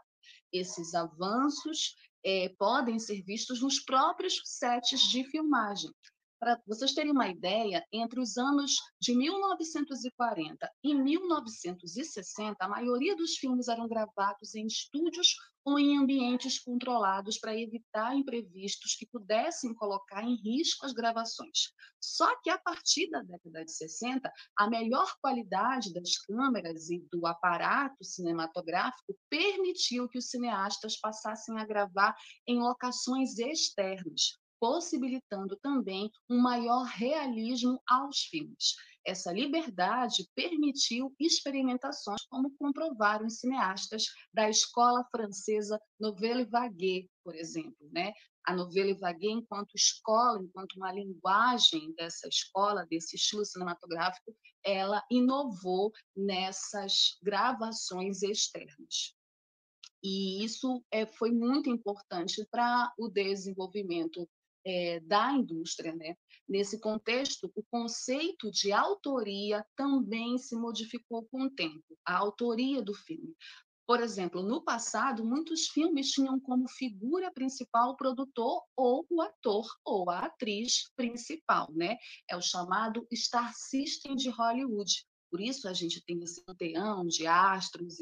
Esses 0.53 0.95
avanços 0.95 1.95
é, 2.25 2.49
podem 2.59 2.99
ser 2.99 3.23
vistos 3.23 3.63
nos 3.63 3.79
próprios 3.79 4.41
sets 4.45 5.03
de 5.03 5.23
filmagem. 5.31 5.93
Para 6.41 6.59
vocês 6.67 6.95
terem 6.95 7.13
uma 7.13 7.29
ideia, 7.29 7.87
entre 7.93 8.19
os 8.19 8.39
anos 8.39 8.77
de 8.99 9.15
1940 9.15 10.73
e 10.83 10.95
1960, 10.95 12.57
a 12.65 12.69
maioria 12.69 13.15
dos 13.15 13.37
filmes 13.37 13.69
eram 13.69 13.87
gravados 13.87 14.55
em 14.55 14.65
estúdios 14.65 15.35
ou 15.63 15.79
em 15.79 15.99
ambientes 15.99 16.59
controlados 16.59 17.39
para 17.39 17.55
evitar 17.55 18.17
imprevistos 18.17 18.95
que 18.95 19.07
pudessem 19.07 19.75
colocar 19.75 20.25
em 20.25 20.35
risco 20.37 20.87
as 20.87 20.95
gravações. 20.95 21.75
Só 22.01 22.35
que 22.41 22.49
a 22.49 22.57
partir 22.57 23.11
da 23.11 23.21
década 23.21 23.63
de 23.63 23.73
60, 23.73 24.33
a 24.57 24.71
melhor 24.71 25.13
qualidade 25.21 25.93
das 25.93 26.17
câmeras 26.23 26.89
e 26.89 27.07
do 27.13 27.27
aparato 27.27 28.03
cinematográfico 28.03 29.15
permitiu 29.29 30.09
que 30.09 30.17
os 30.17 30.31
cineastas 30.31 30.99
passassem 30.99 31.59
a 31.59 31.67
gravar 31.67 32.17
em 32.49 32.61
locações 32.61 33.39
externas, 33.39 34.40
possibilitando 34.61 35.57
também 35.57 36.11
um 36.29 36.39
maior 36.39 36.85
realismo 36.85 37.81
aos 37.89 38.21
filmes. 38.25 38.75
Essa 39.07 39.33
liberdade 39.33 40.29
permitiu 40.35 41.15
experimentações, 41.19 42.21
como 42.29 42.55
comprovaram 42.59 43.27
os 43.27 43.39
cineastas 43.39 44.05
da 44.33 44.49
escola 44.51 45.03
francesa 45.11 45.81
Nouvelle 45.99 46.45
Vague, 46.45 47.11
por 47.25 47.35
exemplo. 47.35 47.89
Né? 47.91 48.13
A 48.47 48.55
Nouvelle 48.55 48.95
Vague, 48.95 49.31
enquanto 49.31 49.75
escola, 49.75 50.43
enquanto 50.43 50.75
uma 50.75 50.93
linguagem 50.93 51.95
dessa 51.95 52.29
escola, 52.29 52.87
desse 52.91 53.17
estilo 53.17 53.45
cinematográfico, 53.45 54.37
ela 54.63 55.03
inovou 55.11 55.91
nessas 56.15 57.19
gravações 57.23 58.23
externas. 58.23 59.15
E 60.03 60.43
isso 60.45 60.83
é, 60.91 61.07
foi 61.07 61.31
muito 61.31 61.69
importante 61.69 62.47
para 62.51 62.93
o 62.99 63.09
desenvolvimento 63.09 64.29
é, 64.65 65.01
da 65.01 65.33
indústria. 65.33 65.95
Né? 65.95 66.17
Nesse 66.49 66.81
contexto, 66.81 67.51
o 67.55 67.63
conceito 67.71 68.51
de 68.51 68.73
autoria 68.73 69.65
também 69.77 70.39
se 70.39 70.55
modificou 70.57 71.25
com 71.27 71.43
o 71.45 71.51
tempo, 71.51 71.97
a 72.05 72.17
autoria 72.17 72.83
do 72.83 72.95
filme. 72.95 73.37
Por 73.91 74.01
exemplo, 74.01 74.41
no 74.41 74.63
passado, 74.63 75.25
muitos 75.25 75.67
filmes 75.67 76.13
tinham 76.13 76.39
como 76.39 76.69
figura 76.69 77.33
principal 77.33 77.91
o 77.91 77.97
produtor 77.97 78.63
ou 78.77 79.05
o 79.11 79.21
ator 79.21 79.67
ou 79.85 80.09
a 80.09 80.21
atriz 80.21 80.93
principal, 80.95 81.69
né? 81.73 81.97
É 82.29 82.37
o 82.37 82.41
chamado 82.41 83.05
Star 83.13 83.53
System 83.53 84.15
de 84.15 84.31
Hollywood. 84.31 85.05
Por 85.29 85.41
isso 85.41 85.69
a 85.69 85.73
gente 85.73 86.01
tem 86.05 86.23
esse 86.23 86.41
panteão 86.45 87.05
de 87.05 87.27
astros. 87.27 87.97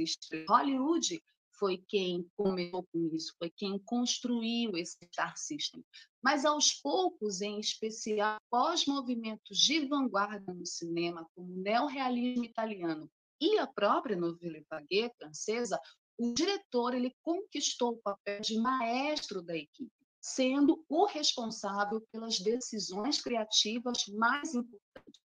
Hollywood 0.47 1.23
foi 1.59 1.83
quem 1.89 2.29
começou 2.37 2.87
com 2.93 3.11
isso, 3.13 3.35
foi 3.39 3.51
quem 3.51 3.79
construiu 3.81 4.77
esse 4.77 4.97
Star 5.13 5.37
System. 5.37 5.85
Mas, 6.23 6.45
aos 6.45 6.73
poucos, 6.73 7.41
em 7.41 7.59
especial, 7.59 8.39
pós-movimentos 8.51 9.59
de 9.59 9.87
vanguarda 9.87 10.53
no 10.55 10.67
cinema, 10.67 11.29
como 11.35 11.55
o 11.55 11.63
neorrealismo 11.63 12.45
italiano 12.45 13.11
e 13.41 13.59
a 13.59 13.67
própria 13.67 14.17
Nouvelle 14.17 14.67
Vague 14.69 15.13
francesa, 15.19 15.81
o 16.19 16.35
diretor 16.35 16.95
ele 16.95 17.15
conquistou 17.23 17.93
o 17.93 17.99
papel 17.99 18.41
de 18.41 18.59
maestro 18.59 19.41
da 19.41 19.57
equipe, 19.57 19.93
sendo 20.21 20.85
o 20.89 21.07
responsável 21.07 22.01
pelas 22.13 22.41
decisões 22.41 23.21
criativas 23.21 24.07
mais 24.09 24.55
importantes 24.55 25.28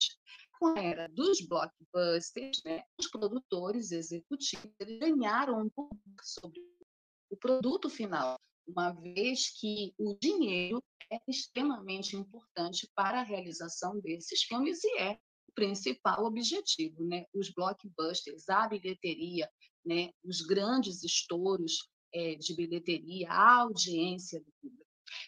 com 0.59 0.67
a 0.67 0.81
era 0.81 1.07
dos 1.09 1.41
blockbusters, 1.41 2.61
né, 2.63 2.83
os 2.99 3.07
produtores 3.07 3.91
executivos 3.91 4.71
ganharam 4.99 5.61
um 5.61 5.69
pouco 5.69 5.97
sobre 6.21 6.61
o 7.29 7.37
produto 7.37 7.89
final, 7.89 8.39
uma 8.67 8.91
vez 8.91 9.49
que 9.59 9.93
o 9.97 10.15
dinheiro 10.19 10.83
é 11.11 11.19
extremamente 11.27 12.15
importante 12.15 12.89
para 12.95 13.19
a 13.19 13.23
realização 13.23 13.99
desses 13.99 14.43
filmes 14.43 14.83
e 14.83 14.97
é 14.99 15.19
o 15.47 15.53
principal 15.53 16.25
objetivo, 16.25 17.03
né? 17.03 17.25
Os 17.33 17.51
blockbusters, 17.51 18.49
a 18.49 18.67
bilheteria, 18.67 19.49
né? 19.85 20.11
Os 20.23 20.41
grandes 20.41 21.03
estouros 21.03 21.89
é, 22.13 22.35
de 22.35 22.55
bilheteria, 22.55 23.29
a 23.29 23.61
audiência 23.61 24.39
do 24.39 24.51
público 24.61 24.84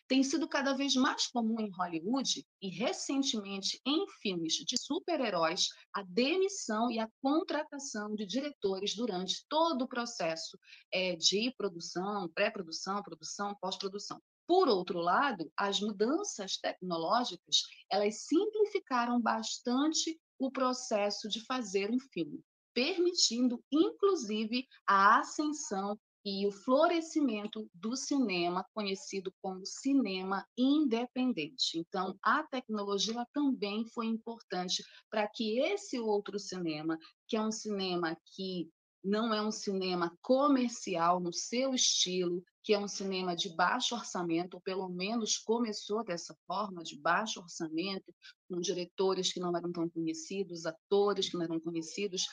tem 0.08 0.24
sido 0.24 0.48
cada 0.48 0.74
vez 0.74 0.96
mais 0.96 1.28
comum 1.28 1.60
em 1.60 1.70
Hollywood 1.70 2.46
e, 2.62 2.70
recentemente, 2.70 3.80
em 3.86 4.06
filmes 4.22 4.54
de 4.54 4.76
super-heróis, 4.80 5.68
a 5.94 6.04
demissão 6.04 6.90
e 6.92 7.00
a 7.00 7.10
contratação 7.22 8.14
de 8.16 8.26
diretores 8.26 8.96
durante 8.96 9.46
todo 9.50 9.84
o 9.84 9.88
processo 9.88 10.58
é, 10.94 11.16
de 11.16 11.54
produção, 11.58 12.30
pré-produção, 12.30 13.02
produção, 13.04 13.56
pós-produção. 13.62 14.22
Por 14.48 14.70
outro 14.70 15.00
lado, 15.00 15.52
as 15.58 15.82
mudanças 15.82 16.58
tecnológicas 16.58 17.64
elas 17.92 18.26
simplificaram 18.26 19.20
bastante 19.20 20.18
o 20.40 20.50
processo 20.50 21.28
de 21.28 21.44
fazer 21.46 21.92
um 21.92 22.00
filme, 22.00 22.42
permitindo, 22.74 23.62
inclusive, 23.72 24.66
a 24.88 25.20
ascensão 25.20 26.00
e 26.26 26.46
o 26.46 26.52
florescimento 26.52 27.70
do 27.74 27.96
cinema, 27.96 28.66
conhecido 28.74 29.34
como 29.42 29.66
cinema 29.66 30.46
independente. 30.58 31.80
Então, 31.80 32.18
a 32.22 32.44
tecnologia 32.44 33.26
também 33.34 33.86
foi 33.86 34.08
importante 34.08 34.84
para 35.10 35.28
que 35.28 35.60
esse 35.60 36.00
outro 36.00 36.38
cinema, 36.38 36.98
que 37.28 37.38
é 37.38 37.42
um 37.42 37.52
cinema 37.52 38.18
que 38.36 38.70
não 39.04 39.34
é 39.34 39.42
um 39.42 39.52
cinema 39.52 40.14
comercial 40.22 41.20
no 41.20 41.32
seu 41.32 41.74
estilo, 41.74 42.44
que 42.62 42.74
é 42.74 42.80
um 42.80 42.88
cinema 42.90 43.36
de 43.36 43.56
baixo 43.56 43.96
orçamento, 43.96 44.56
ou 44.56 44.62
pelo 44.62 44.90
menos 44.90 45.38
começou 45.38 46.04
dessa 46.04 46.36
forma, 46.46 46.84
de 46.84 47.00
baixo 47.00 47.40
orçamento, 47.40 48.14
com 48.50 48.60
diretores 48.60 49.32
que 49.32 49.40
não 49.40 49.56
eram 49.56 49.72
tão 49.72 49.90
conhecidos, 49.90 50.66
atores 50.66 51.30
que 51.30 51.38
não 51.38 51.46
eram 51.46 51.60
conhecidos, 51.60 52.26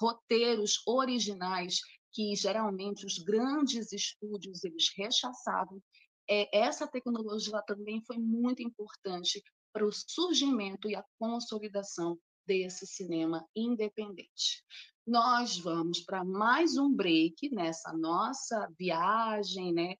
roteiros 0.00 0.82
originais 0.86 1.80
que 2.12 2.34
geralmente 2.36 3.06
os 3.06 3.18
grandes 3.18 3.92
estúdios 3.92 4.64
eles 4.64 4.90
rechaçavam, 4.96 5.82
é, 6.28 6.56
essa 6.56 6.86
tecnologia 6.86 7.60
também 7.62 8.02
foi 8.06 8.18
muito 8.18 8.62
importante 8.62 9.42
para 9.72 9.86
o 9.86 9.92
surgimento 9.92 10.88
e 10.88 10.94
a 10.94 11.04
consolidação 11.18 12.18
desse 12.46 12.86
cinema 12.86 13.46
independente. 13.56 14.64
Nós 15.06 15.58
vamos 15.58 16.00
para 16.00 16.24
mais 16.24 16.76
um 16.76 16.94
break 16.94 17.50
nessa 17.52 17.92
nossa 17.92 18.68
viagem, 18.78 19.72
né, 19.72 19.96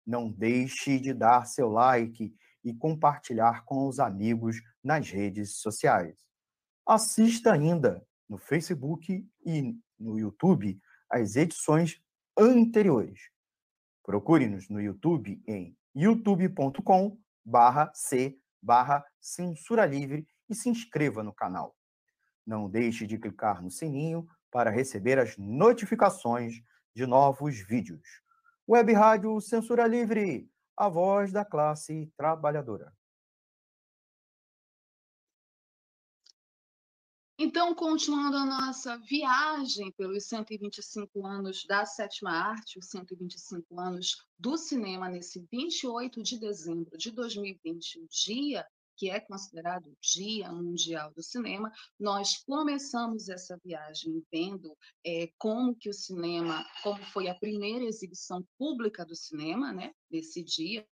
Não 0.07 0.31
deixe 0.31 0.99
de 0.99 1.13
dar 1.13 1.45
seu 1.45 1.69
like 1.69 2.35
e 2.65 2.73
compartilhar 2.73 3.63
com 3.67 3.87
os 3.87 4.01
amigos 4.01 4.57
nas 4.83 5.11
redes 5.11 5.59
sociais. 5.59 6.17
Assista 6.89 7.53
ainda 7.53 8.03
no 8.27 8.39
Facebook 8.39 9.29
e 9.45 9.79
no 10.01 10.19
YouTube 10.19 10.81
as 11.11 11.37
edições 11.37 12.03
anteriores. 12.35 13.21
Procure-nos 14.03 14.71
no 14.71 14.81
YouTube 14.81 15.43
em 15.47 15.77
youtube.com 15.95 17.19
barra 17.45 17.93
c 17.95 18.39
barra 18.63 19.05
censura 19.21 19.85
livre 19.85 20.27
e 20.49 20.55
se 20.55 20.71
inscreva 20.71 21.23
no 21.23 21.35
canal. 21.35 21.77
Não 22.47 22.69
deixe 22.69 23.07
de 23.07 23.19
clicar 23.19 23.63
no 23.63 23.71
sininho 23.71 24.27
para 24.51 24.71
receber 24.71 25.19
as 25.19 25.37
notificações 25.37 26.63
de 26.95 27.07
novos 27.07 27.59
vídeos. 27.59 28.23
Web 28.69 28.93
Rádio 28.93 29.41
Censura 29.41 29.87
Livre, 29.87 30.49
a 30.77 30.89
voz 30.89 31.33
da 31.33 31.45
classe 31.45 32.13
trabalhadora. 32.17 32.93
Então, 37.37 37.75
continuando 37.75 38.37
a 38.37 38.47
nossa 38.47 38.97
viagem 38.99 39.91
pelos 39.99 40.25
125 40.29 41.27
anos 41.27 41.65
da 41.67 41.85
sétima 41.85 42.31
arte, 42.31 42.79
os 42.79 42.87
125 42.89 43.81
anos 43.81 44.25
do 44.39 44.57
cinema, 44.57 45.09
nesse 45.09 45.45
28 45.51 46.23
de 46.23 46.39
dezembro 46.39 46.97
de 46.97 47.11
2020, 47.11 47.99
o 47.99 48.09
dia 48.09 48.65
que 48.97 49.11
é 49.11 49.21
considerado 49.21 49.87
o 49.89 49.97
Dia 50.01 50.51
Mundial 50.53 51.13
do 51.13 51.23
Cinema, 51.23 51.73
nós 51.99 52.39
começamos 52.45 53.29
essa 53.29 53.59
viagem 53.65 54.25
vendo 54.33 54.77
é, 55.05 55.31
como 55.39 55.75
que 55.75 55.89
o 55.89 55.95
cinema, 55.95 56.65
como 56.83 57.03
foi 57.07 57.29
a 57.29 57.35
primeira 57.35 57.85
exibição 57.85 58.47
pública 58.59 59.05
do 59.05 59.15
cinema, 59.15 59.73
né, 59.73 59.93
nesse 60.11 60.43
dia, 60.43 60.87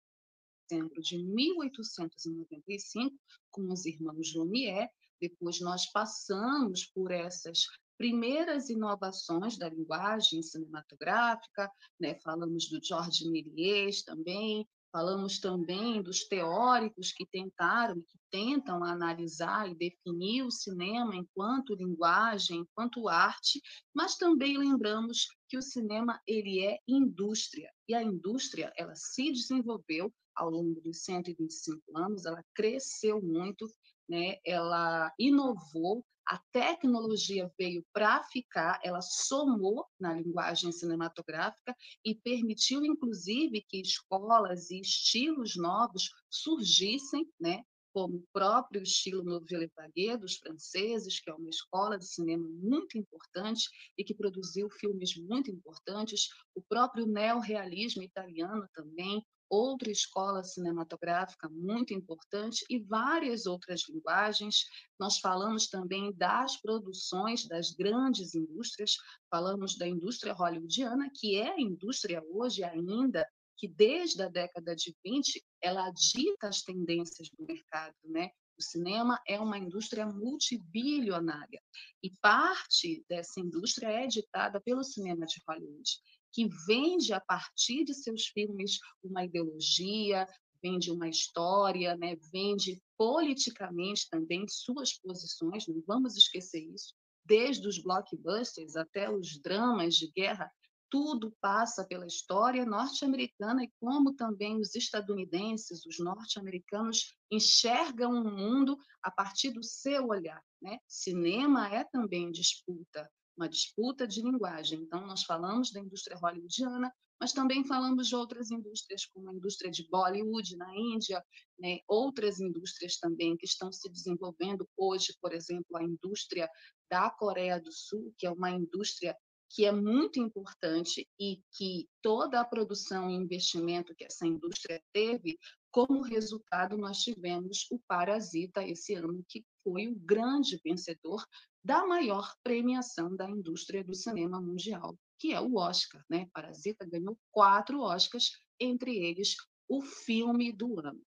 dezembro 0.68 1.00
de 1.00 1.18
1895, 1.24 3.16
com 3.50 3.72
os 3.72 3.86
irmãos 3.86 4.34
Lumière. 4.34 4.90
Depois 5.20 5.60
nós 5.60 5.90
passamos 5.90 6.84
por 6.86 7.10
essas 7.10 7.64
primeiras 7.96 8.68
inovações 8.70 9.58
da 9.58 9.68
linguagem 9.68 10.40
cinematográfica, 10.42 11.68
né? 11.98 12.14
falamos 12.22 12.68
do 12.68 12.78
Georges 12.82 13.28
Méliès 13.28 14.02
também, 14.04 14.64
falamos 14.92 15.38
também 15.38 16.02
dos 16.02 16.24
teóricos 16.24 17.12
que 17.12 17.26
tentaram, 17.26 17.94
que 17.96 18.18
tentam 18.30 18.82
analisar 18.84 19.70
e 19.70 19.74
definir 19.74 20.42
o 20.42 20.50
cinema 20.50 21.14
enquanto 21.14 21.74
linguagem, 21.74 22.60
enquanto 22.60 23.08
arte, 23.08 23.60
mas 23.94 24.16
também 24.16 24.56
lembramos 24.56 25.28
que 25.48 25.56
o 25.56 25.62
cinema 25.62 26.20
ele 26.26 26.64
é 26.64 26.78
indústria, 26.86 27.70
e 27.88 27.94
a 27.94 28.02
indústria 28.02 28.72
ela 28.76 28.94
se 28.94 29.30
desenvolveu 29.32 30.12
ao 30.36 30.50
longo 30.50 30.80
dos 30.80 31.02
125 31.04 31.82
anos, 31.96 32.24
ela 32.24 32.42
cresceu 32.54 33.20
muito, 33.20 33.66
né? 34.08 34.36
ela 34.44 35.12
inovou, 35.18 36.04
a 36.28 36.38
tecnologia 36.52 37.50
veio 37.58 37.84
para 37.92 38.22
ficar, 38.24 38.78
ela 38.84 39.00
somou 39.00 39.86
na 39.98 40.12
linguagem 40.12 40.70
cinematográfica 40.70 41.74
e 42.04 42.14
permitiu, 42.14 42.84
inclusive, 42.84 43.64
que 43.66 43.80
escolas 43.80 44.70
e 44.70 44.80
estilos 44.80 45.56
novos 45.56 46.10
surgissem, 46.30 47.26
né? 47.40 47.64
Como 47.98 48.18
o 48.18 48.26
próprio 48.32 48.80
estilo 48.80 49.24
Nouvelle 49.24 49.68
Vague 49.74 50.16
dos 50.18 50.36
franceses, 50.36 51.18
que 51.18 51.28
é 51.28 51.34
uma 51.34 51.50
escola 51.50 51.98
de 51.98 52.06
cinema 52.06 52.48
muito 52.48 52.96
importante 52.96 53.68
e 53.98 54.04
que 54.04 54.14
produziu 54.14 54.70
filmes 54.70 55.16
muito 55.16 55.50
importantes, 55.50 56.28
o 56.54 56.62
próprio 56.62 57.06
neorrealismo 57.06 58.00
italiano 58.00 58.68
também, 58.72 59.20
outra 59.50 59.90
escola 59.90 60.44
cinematográfica 60.44 61.48
muito 61.48 61.92
importante 61.92 62.64
e 62.70 62.78
várias 62.78 63.46
outras 63.46 63.82
linguagens. 63.88 64.66
Nós 65.00 65.18
falamos 65.18 65.66
também 65.66 66.12
das 66.12 66.56
produções 66.60 67.48
das 67.48 67.72
grandes 67.72 68.32
indústrias, 68.32 68.92
falamos 69.28 69.76
da 69.76 69.88
indústria 69.88 70.34
hollywoodiana, 70.34 71.10
que 71.12 71.34
é 71.34 71.48
a 71.50 71.60
indústria 71.60 72.22
hoje 72.30 72.62
ainda 72.62 73.26
que 73.56 73.66
desde 73.66 74.22
a 74.22 74.28
década 74.28 74.76
de 74.76 74.96
20 75.04 75.44
ela 75.62 75.90
dita 75.90 76.48
as 76.48 76.62
tendências 76.62 77.28
do 77.30 77.46
mercado, 77.46 77.96
né? 78.04 78.30
O 78.58 78.62
cinema 78.62 79.20
é 79.26 79.38
uma 79.38 79.56
indústria 79.56 80.04
multibilionária 80.04 81.62
e 82.02 82.10
parte 82.20 83.04
dessa 83.08 83.38
indústria 83.38 83.86
é 83.86 84.06
ditada 84.06 84.60
pelo 84.60 84.82
cinema 84.82 85.26
de 85.26 85.40
Hollywood 85.46 86.00
que 86.32 86.48
vende 86.66 87.12
a 87.12 87.20
partir 87.20 87.84
de 87.84 87.94
seus 87.94 88.26
filmes 88.26 88.78
uma 89.02 89.24
ideologia, 89.24 90.26
vende 90.62 90.90
uma 90.90 91.08
história, 91.08 91.96
né? 91.96 92.16
vende 92.32 92.82
politicamente 92.96 94.08
também 94.10 94.46
suas 94.48 94.92
posições, 94.92 95.66
não 95.68 95.82
vamos 95.86 96.16
esquecer 96.16 96.64
isso, 96.74 96.94
desde 97.24 97.66
os 97.68 97.78
blockbusters 97.78 98.74
até 98.74 99.10
os 99.10 99.38
dramas 99.40 99.94
de 99.94 100.10
guerra, 100.10 100.50
tudo 100.90 101.34
passa 101.40 101.84
pela 101.84 102.06
história 102.06 102.64
norte-americana 102.64 103.64
e 103.64 103.72
como 103.80 104.14
também 104.14 104.60
os 104.60 104.74
estadunidenses, 104.74 105.84
os 105.84 105.98
norte-americanos 105.98 107.14
enxergam 107.30 108.12
o 108.12 108.30
mundo 108.30 108.76
a 109.02 109.10
partir 109.10 109.50
do 109.50 109.62
seu 109.62 110.08
olhar. 110.08 110.42
Né? 110.60 110.78
Cinema 110.86 111.68
é 111.68 111.84
também 111.84 112.30
disputa, 112.30 113.10
uma 113.36 113.48
disputa 113.48 114.06
de 114.06 114.22
linguagem. 114.22 114.80
Então, 114.80 115.06
nós 115.06 115.22
falamos 115.24 115.70
da 115.70 115.80
indústria 115.80 116.16
hollywoodiana, 116.16 116.92
mas 117.20 117.32
também 117.32 117.64
falamos 117.64 118.08
de 118.08 118.14
outras 118.14 118.50
indústrias, 118.50 119.04
como 119.06 119.28
a 119.30 119.34
indústria 119.34 119.70
de 119.70 119.88
Bollywood 119.88 120.56
na 120.56 120.72
Índia, 120.74 121.22
né? 121.58 121.80
outras 121.88 122.38
indústrias 122.38 122.96
também 122.96 123.36
que 123.36 123.44
estão 123.44 123.72
se 123.72 123.90
desenvolvendo 123.90 124.68
hoje, 124.76 125.16
por 125.20 125.32
exemplo, 125.32 125.76
a 125.76 125.82
indústria 125.82 126.48
da 126.88 127.10
Coreia 127.10 127.60
do 127.60 127.72
Sul, 127.72 128.14
que 128.16 128.26
é 128.26 128.30
uma 128.30 128.50
indústria 128.50 129.16
que 129.50 129.64
é 129.64 129.72
muito 129.72 130.20
importante 130.20 131.08
e 131.18 131.42
que 131.52 131.88
toda 132.02 132.40
a 132.40 132.44
produção 132.44 133.10
e 133.10 133.14
investimento 133.14 133.94
que 133.94 134.04
essa 134.04 134.26
indústria 134.26 134.82
teve, 134.92 135.38
como 135.70 136.02
resultado, 136.02 136.76
nós 136.76 136.98
tivemos 136.98 137.66
o 137.70 137.78
Parasita 137.86 138.62
esse 138.62 138.94
ano, 138.94 139.24
que 139.28 139.44
foi 139.62 139.88
o 139.88 139.96
grande 139.96 140.60
vencedor 140.64 141.24
da 141.62 141.86
maior 141.86 142.34
premiação 142.42 143.14
da 143.14 143.28
indústria 143.28 143.84
do 143.84 143.94
cinema 143.94 144.40
mundial, 144.40 144.96
que 145.18 145.32
é 145.32 145.40
o 145.40 145.56
Oscar. 145.56 146.02
Né? 146.08 146.28
Parasita 146.32 146.86
ganhou 146.86 147.18
quatro 147.30 147.80
Oscars, 147.80 148.30
entre 148.60 148.96
eles 148.96 149.36
o 149.68 149.82
filme 149.82 150.52
do 150.52 150.80
ano. 150.80 151.00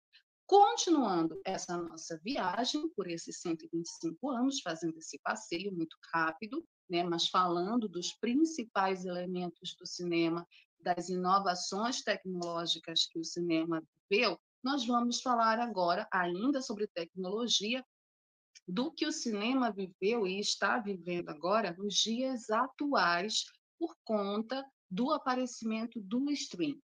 Continuando 0.46 1.40
essa 1.44 1.76
nossa 1.76 2.18
viagem 2.24 2.88
por 2.96 3.06
esses 3.06 3.40
125 3.40 4.30
anos, 4.30 4.60
fazendo 4.60 4.96
esse 4.96 5.18
passeio 5.22 5.72
muito 5.72 5.96
rápido, 6.12 6.64
né, 6.88 7.02
mas 7.02 7.28
falando 7.28 7.88
dos 7.88 8.12
principais 8.12 9.04
elementos 9.04 9.74
do 9.78 9.86
cinema, 9.86 10.46
das 10.80 11.08
inovações 11.08 12.02
tecnológicas 12.02 13.06
que 13.06 13.18
o 13.18 13.24
cinema 13.24 13.82
viveu, 14.10 14.38
nós 14.62 14.86
vamos 14.86 15.20
falar 15.20 15.58
agora 15.58 16.08
ainda 16.12 16.60
sobre 16.62 16.86
tecnologia, 16.86 17.84
do 18.66 18.92
que 18.92 19.06
o 19.06 19.12
cinema 19.12 19.72
viveu 19.72 20.26
e 20.26 20.38
está 20.38 20.78
vivendo 20.78 21.30
agora 21.30 21.74
nos 21.78 21.94
dias 21.94 22.50
atuais 22.50 23.44
por 23.78 23.96
conta 24.04 24.64
do 24.90 25.10
aparecimento 25.12 26.00
do 26.00 26.30
stream. 26.30 26.78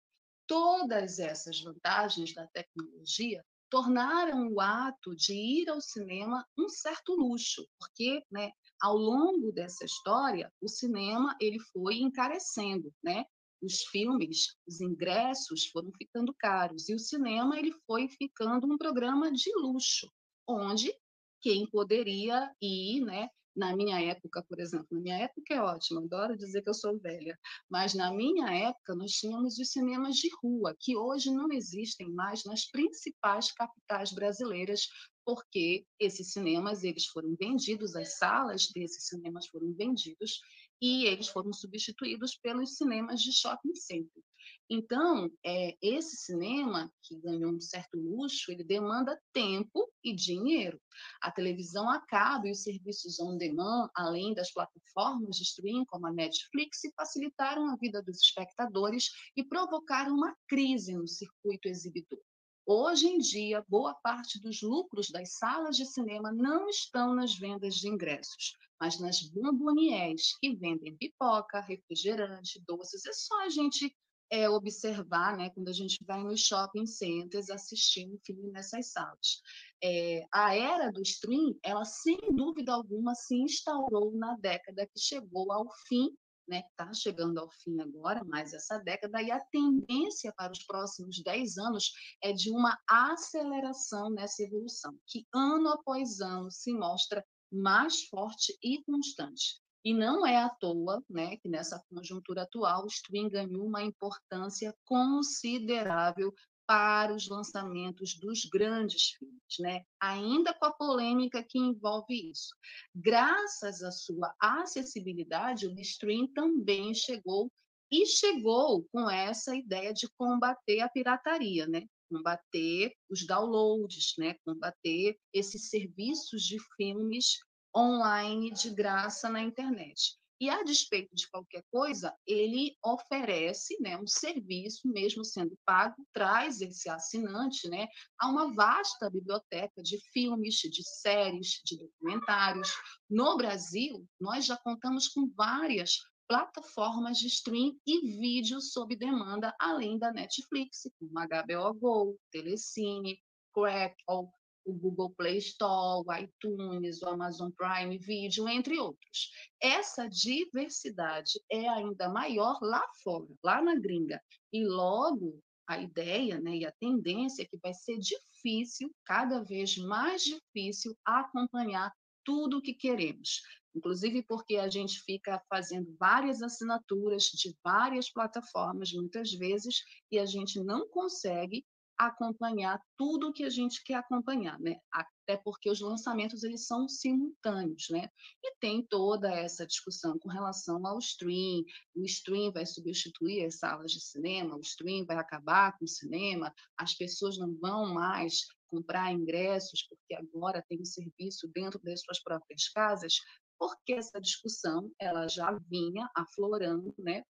Todas 0.48 1.20
essas 1.20 1.62
vantagens 1.62 2.34
da 2.34 2.48
tecnologia 2.48 3.44
tornaram 3.70 4.48
o 4.50 4.62
ato 4.62 5.16
de 5.16 5.34
ir 5.34 5.70
ao 5.70 5.82
cinema 5.82 6.46
um 6.58 6.70
certo 6.70 7.16
luxo, 7.16 7.68
porque, 7.80 8.24
né, 8.32 8.52
ao 8.84 8.98
longo 8.98 9.50
dessa 9.54 9.86
história, 9.86 10.52
o 10.62 10.68
cinema 10.68 11.38
ele 11.40 11.58
foi 11.72 12.00
encarecendo, 12.00 12.94
né? 13.02 13.24
Os 13.62 13.82
filmes, 13.84 14.58
os 14.68 14.82
ingressos 14.82 15.68
foram 15.68 15.90
ficando 15.98 16.36
caros 16.38 16.90
e 16.90 16.94
o 16.94 17.00
cinema 17.00 17.58
ele 17.58 17.72
foi 17.88 18.10
ficando 18.10 18.68
um 18.68 18.78
programa 18.78 19.32
de 19.32 19.50
luxo, 19.56 20.12
onde 20.46 20.94
quem 21.42 21.66
poderia 21.70 22.54
ir, 22.62 23.00
né? 23.06 23.30
Na 23.56 23.76
minha 23.76 24.02
época, 24.02 24.44
por 24.50 24.60
exemplo, 24.60 24.88
na 24.92 25.00
minha 25.00 25.18
época 25.20 25.54
é 25.54 25.62
ótimo, 25.62 26.00
adoro 26.00 26.36
dizer 26.36 26.64
que 26.64 26.70
eu 26.70 26.74
sou 26.74 26.98
velha, 27.00 27.38
mas 27.70 27.94
na 27.94 28.12
minha 28.12 28.52
época 28.52 28.96
nós 28.96 29.12
tínhamos 29.12 29.60
os 29.60 29.72
cinemas 29.72 30.16
de 30.16 30.30
rua, 30.42 30.76
que 30.80 30.98
hoje 30.98 31.30
não 31.30 31.52
existem 31.52 32.10
mais 32.10 32.44
nas 32.46 32.66
principais 32.66 33.52
capitais 33.52 34.12
brasileiras, 34.12 34.88
porque 35.24 35.86
esses 36.00 36.32
cinemas 36.34 36.84
eles 36.84 37.06
foram 37.06 37.36
vendidos, 37.40 37.96
as 37.96 38.18
salas 38.18 38.68
desses 38.74 39.08
cinemas 39.08 39.48
foram 39.48 39.72
vendidos 39.74 40.42
e 40.82 41.06
eles 41.06 41.28
foram 41.28 41.54
substituídos 41.54 42.36
pelos 42.36 42.76
cinemas 42.76 43.22
de 43.22 43.32
shopping 43.32 43.76
center. 43.76 44.24
Então, 44.70 45.32
é, 45.46 45.78
esse 45.82 46.18
cinema, 46.18 46.92
que 47.02 47.16
ganhou 47.20 47.52
um 47.52 47.60
certo 47.60 47.98
luxo, 47.98 48.52
ele 48.52 48.64
demanda 48.64 49.20
tempo 49.32 49.92
e 50.04 50.14
dinheiro. 50.14 50.82
A 51.22 51.32
televisão 51.32 51.90
a 51.90 52.00
cabo 52.00 52.48
e 52.48 52.52
os 52.52 52.64
serviços 52.64 53.20
on 53.20 53.38
demand, 53.38 53.90
além 53.96 54.34
das 54.34 54.52
plataformas 54.52 55.38
de 55.38 55.44
streaming 55.44 55.86
como 55.86 56.08
a 56.08 56.12
Netflix, 56.12 56.82
facilitaram 56.96 57.70
a 57.70 57.76
vida 57.76 58.02
dos 58.02 58.22
espectadores 58.22 59.10
e 59.36 59.44
provocaram 59.44 60.16
uma 60.16 60.36
crise 60.48 60.94
no 60.94 61.08
circuito 61.08 61.68
exibidor. 61.68 62.20
Hoje 62.66 63.08
em 63.08 63.18
dia, 63.18 63.66
boa 63.68 63.94
parte 63.94 64.40
dos 64.40 64.62
lucros 64.62 65.10
das 65.10 65.34
salas 65.34 65.76
de 65.76 65.86
cinema 65.86 66.32
não 66.32 66.70
estão 66.70 67.14
nas 67.14 67.38
vendas 67.38 67.76
de 67.76 67.90
ingressos, 67.90 68.56
mas 68.80 68.98
nas 69.02 69.22
bomboniés, 69.22 70.38
que 70.40 70.56
vendem 70.56 70.96
pipoca, 70.96 71.60
refrigerante, 71.60 72.64
doces. 72.66 73.06
É 73.06 73.12
só 73.12 73.44
a 73.44 73.50
gente 73.50 73.94
é, 74.34 74.50
observar, 74.50 75.38
né, 75.38 75.52
quando 75.52 75.70
a 75.70 75.74
gente 75.74 76.04
vai 76.04 76.24
nos 76.24 76.42
shopping 76.42 76.88
centers 76.88 77.52
assistir 77.52 78.08
um 78.08 78.18
filme 78.26 78.50
nessas 78.52 78.92
salas. 78.92 79.44
É, 79.84 80.26
a 80.34 80.56
era 80.56 80.92
do 80.92 81.04
stream, 81.04 81.56
ela 81.62 81.86
sem 81.86 82.18
dúvida 82.32 82.74
alguma 82.74 83.14
se 83.14 83.36
instaurou 83.36 84.12
na 84.18 84.36
década 84.38 84.88
que 84.88 85.00
chegou 85.00 85.52
ao 85.52 85.70
fim, 85.88 86.10
né, 86.48 86.64
está 86.68 86.92
chegando 86.96 87.38
ao 87.38 87.50
fim 87.64 87.80
agora, 87.80 88.24
mais 88.24 88.56
essa 88.56 88.80
década, 88.80 89.22
e 89.22 89.30
a 89.30 89.40
tendência 89.52 90.34
para 90.36 90.52
os 90.52 90.66
próximos 90.66 91.22
10 91.22 91.60
anos 91.60 91.92
é 92.24 92.34
de 92.34 92.50
uma 92.50 92.76
aceleração 92.90 94.10
nessa 94.10 94.42
evolução, 94.42 94.98
que 95.06 95.28
ano 95.32 95.70
após 95.70 96.22
ano 96.22 96.50
se 96.50 96.74
mostra 96.74 97.24
mais 97.52 98.06
forte 98.06 98.58
e 98.64 98.84
constante. 98.84 99.63
E 99.86 99.94
não 99.94 100.26
é 100.26 100.38
à 100.38 100.50
toa 100.50 101.04
né, 101.10 101.36
que 101.38 101.50
nessa 101.50 101.84
conjuntura 101.90 102.44
atual 102.44 102.84
o 102.84 102.88
streaming 102.88 103.30
ganhou 103.30 103.66
uma 103.66 103.84
importância 103.84 104.74
considerável 104.86 106.34
para 106.66 107.14
os 107.14 107.28
lançamentos 107.28 108.18
dos 108.18 108.46
grandes 108.46 109.12
filmes, 109.12 109.60
né? 109.60 109.84
ainda 110.00 110.54
com 110.54 110.66
a 110.66 110.72
polêmica 110.72 111.44
que 111.44 111.60
envolve 111.60 112.32
isso. 112.32 112.56
Graças 112.96 113.84
à 113.84 113.92
sua 113.92 114.34
acessibilidade, 114.40 115.68
o 115.68 115.80
stream 115.82 116.28
também 116.28 116.94
chegou 116.94 117.52
e 117.92 118.06
chegou 118.06 118.88
com 118.92 119.10
essa 119.10 119.56
ideia 119.56 119.94
de 119.94 120.08
combater 120.18 120.80
a 120.80 120.90
pirataria, 120.90 121.68
né? 121.68 121.86
combater 122.10 122.94
os 123.10 123.26
downloads, 123.26 124.14
né? 124.18 124.36
combater 124.46 125.18
esses 125.34 125.70
serviços 125.70 126.44
de 126.44 126.58
filmes 126.78 127.40
online 127.76 128.52
de 128.52 128.70
graça 128.70 129.30
na 129.30 129.42
internet. 129.42 130.18
E 130.44 130.50
a 130.50 130.62
despeito 130.64 131.16
de 131.16 131.30
qualquer 131.30 131.64
coisa, 131.72 132.14
ele 132.28 132.76
oferece 132.84 133.78
né, 133.80 133.98
um 133.98 134.06
serviço, 134.06 134.88
mesmo 134.90 135.24
sendo 135.24 135.58
pago, 135.66 135.96
traz 136.14 136.60
esse 136.60 136.90
assinante 136.90 137.70
né, 137.70 137.88
a 138.20 138.28
uma 138.28 138.54
vasta 138.54 139.10
biblioteca 139.10 139.82
de 139.82 139.98
filmes, 140.12 140.56
de 140.56 140.84
séries, 140.84 141.62
de 141.64 141.78
documentários. 141.78 142.74
No 143.10 143.38
Brasil, 143.38 144.06
nós 144.20 144.46
já 144.46 144.58
contamos 144.58 145.08
com 145.08 145.32
várias 145.34 146.00
plataformas 146.28 147.20
de 147.20 147.28
stream 147.28 147.80
e 147.86 148.18
vídeo 148.20 148.60
sob 148.60 148.96
demanda, 148.96 149.56
além 149.60 149.98
da 149.98 150.12
Netflix, 150.12 150.82
como 151.00 151.12
HBO 151.12 151.74
Go, 151.74 152.20
Telecine, 152.32 153.18
Crackle, 153.54 154.28
o 154.66 154.74
Google 154.74 155.14
Play 155.18 155.38
Store, 155.38 156.04
o 156.06 156.14
iTunes, 156.14 157.02
o 157.02 157.10
Amazon 157.10 157.50
Prime 157.52 157.98
Video, 157.98 158.48
entre 158.48 158.80
outros. 158.80 159.30
Essa 159.62 160.08
diversidade 160.08 161.32
é 161.50 161.68
ainda 161.68 162.10
maior 162.10 162.60
lá 162.62 162.84
fora, 163.04 163.28
lá 163.44 163.62
na 163.62 163.76
gringa. 163.76 164.22
E 164.52 164.66
logo 164.66 165.40
a 165.68 165.78
ideia 165.78 166.40
né, 166.40 166.58
e 166.58 166.66
a 166.66 166.72
tendência 166.72 167.44
é 167.44 167.46
que 167.46 167.58
vai 167.58 167.74
ser 167.74 167.98
difícil, 167.98 168.94
cada 169.06 169.44
vez 169.44 169.78
mais 169.78 170.24
difícil, 170.24 170.96
acompanhar 171.06 171.92
tudo 172.24 172.58
o 172.58 172.62
que 172.62 172.74
queremos. 172.74 173.42
Inclusive 173.76 174.24
porque 174.24 174.58
a 174.58 174.70
gente 174.70 175.02
fica 175.02 175.42
fazendo 175.50 175.96
várias 176.00 176.42
assinaturas 176.42 177.24
de 177.24 177.56
várias 177.64 178.12
plataformas, 178.12 178.92
muitas 178.94 179.32
vezes, 179.34 179.82
e 180.12 180.20
a 180.20 180.26
gente 180.26 180.64
não 180.64 180.88
consegue 180.90 181.66
acompanhar 182.08 182.80
tudo 182.98 183.30
o 183.30 183.34
que 183.34 183.44
a 183.44 183.50
gente 183.50 183.84
quer 183.84 183.96
acompanhar, 183.96 184.60
né? 184.60 184.78
Até 184.92 185.38
porque 185.38 185.70
os 185.70 185.80
lançamentos 185.80 186.44
eles 186.44 186.66
são 186.66 186.88
simultâneos, 186.88 187.88
né? 187.90 188.10
E 188.44 188.56
tem 188.60 188.86
toda 188.86 189.32
essa 189.32 189.66
discussão 189.66 190.18
com 190.20 190.30
relação 190.30 190.86
ao 190.86 191.00
stream. 191.00 191.64
O 191.96 192.04
stream 192.04 192.52
vai 192.52 192.66
substituir 192.66 193.46
as 193.46 193.60
salas 193.60 193.92
de 193.92 194.02
cinema, 194.02 194.56
o 194.56 194.62
stream 194.62 195.06
vai 195.06 195.18
acabar 195.18 195.78
com 195.78 195.86
o 195.86 195.88
cinema, 195.88 196.54
as 196.78 196.94
pessoas 196.94 197.38
não 197.38 197.56
vão 197.60 197.94
mais 197.94 198.46
comprar 198.68 199.12
ingressos 199.12 199.86
porque 199.88 200.16
agora 200.16 200.66
tem 200.68 200.82
um 200.82 200.86
serviço 200.86 201.48
dentro 201.54 201.80
das 201.84 202.02
suas 202.02 202.22
próprias 202.22 202.68
casas. 202.70 203.14
Porque 203.60 203.94
essa 203.94 204.20
discussão 204.20 204.92
ela 205.00 205.28
já 205.28 205.52
vinha 205.70 206.10
aflorando, 206.16 206.94
né, 206.98 207.24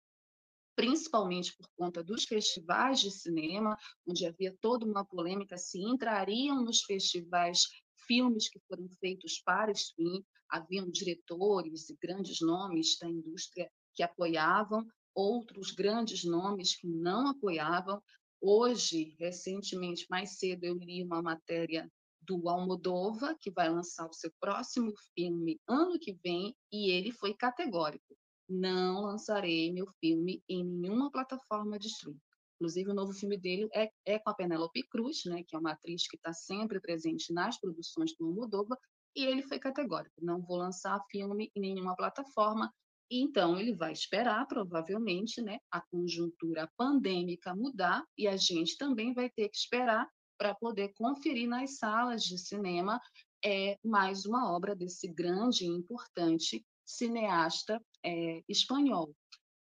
principalmente 0.75 1.57
por 1.57 1.69
conta 1.77 2.03
dos 2.03 2.25
festivais 2.25 3.01
de 3.01 3.11
cinema, 3.11 3.77
onde 4.07 4.27
havia 4.27 4.57
toda 4.61 4.87
uma 4.87 5.05
polêmica 5.05 5.57
se 5.57 5.79
entrariam 5.79 6.63
nos 6.65 6.83
festivais 6.83 7.63
filmes 8.07 8.49
que 8.49 8.61
foram 8.69 8.89
feitos 9.01 9.41
para 9.45 9.73
stream, 9.73 10.25
haviam 10.49 10.91
diretores 10.91 11.89
e 11.89 11.97
grandes 12.01 12.41
nomes 12.41 12.99
da 12.99 13.09
indústria 13.09 13.71
que 13.95 14.03
apoiavam, 14.03 14.87
outros 15.15 15.71
grandes 15.71 16.25
nomes 16.25 16.77
que 16.77 16.87
não 16.87 17.29
apoiavam. 17.29 18.03
Hoje, 18.41 19.15
recentemente, 19.19 20.07
mais 20.11 20.39
cedo, 20.39 20.65
eu 20.65 20.75
li 20.75 21.03
uma 21.03 21.23
matéria 21.23 21.91
do 22.21 22.49
Almodova, 22.49 23.37
que 23.41 23.51
vai 23.51 23.69
lançar 23.69 24.09
o 24.09 24.13
seu 24.13 24.33
próximo 24.41 24.93
filme 25.15 25.61
ano 25.69 25.99
que 25.99 26.13
vem, 26.13 26.57
e 26.73 26.91
ele 26.91 27.13
foi 27.13 27.35
categórico 27.35 28.17
não 28.49 29.03
lançarei 29.03 29.73
meu 29.73 29.87
filme 30.01 30.43
em 30.49 30.65
nenhuma 30.65 31.11
plataforma 31.11 31.79
de 31.79 31.89
streaming. 31.89 32.21
Inclusive, 32.57 32.91
o 32.91 32.95
novo 32.95 33.13
filme 33.13 33.37
dele 33.37 33.69
é, 33.75 33.91
é 34.07 34.19
com 34.19 34.31
a 34.31 34.35
Penélope 34.35 34.83
Cruz, 34.85 35.25
né, 35.27 35.43
que 35.43 35.57
é 35.57 35.59
uma 35.59 35.73
atriz 35.73 36.07
que 36.07 36.17
está 36.17 36.33
sempre 36.33 36.81
presente 36.81 37.33
nas 37.33 37.59
produções 37.59 38.15
do 38.17 38.27
Almodóvar, 38.27 38.79
e 39.17 39.25
ele 39.25 39.43
foi 39.43 39.59
categórico, 39.59 40.15
não 40.25 40.41
vou 40.41 40.57
lançar 40.57 40.99
filme 41.11 41.51
em 41.57 41.61
nenhuma 41.61 41.97
plataforma, 41.97 42.73
então 43.11 43.59
ele 43.59 43.75
vai 43.75 43.93
esperar, 43.93 44.47
provavelmente, 44.47 45.43
né, 45.43 45.59
a 45.71 45.81
conjuntura 45.81 46.71
pandêmica 46.77 47.55
mudar, 47.55 48.05
e 48.17 48.29
a 48.29 48.37
gente 48.37 48.79
também 48.79 49.13
vai 49.13 49.29
ter 49.29 49.49
que 49.49 49.57
esperar 49.57 50.09
para 50.39 50.55
poder 50.55 50.93
conferir 50.95 51.49
nas 51.49 51.79
salas 51.79 52.23
de 52.23 52.39
cinema 52.39 53.01
é, 53.45 53.77
mais 53.85 54.25
uma 54.25 54.53
obra 54.53 54.75
desse 54.75 55.09
grande 55.09 55.65
e 55.65 55.69
importante 55.69 56.65
cineasta 56.97 57.83
é, 58.05 58.43
espanhol. 58.49 59.15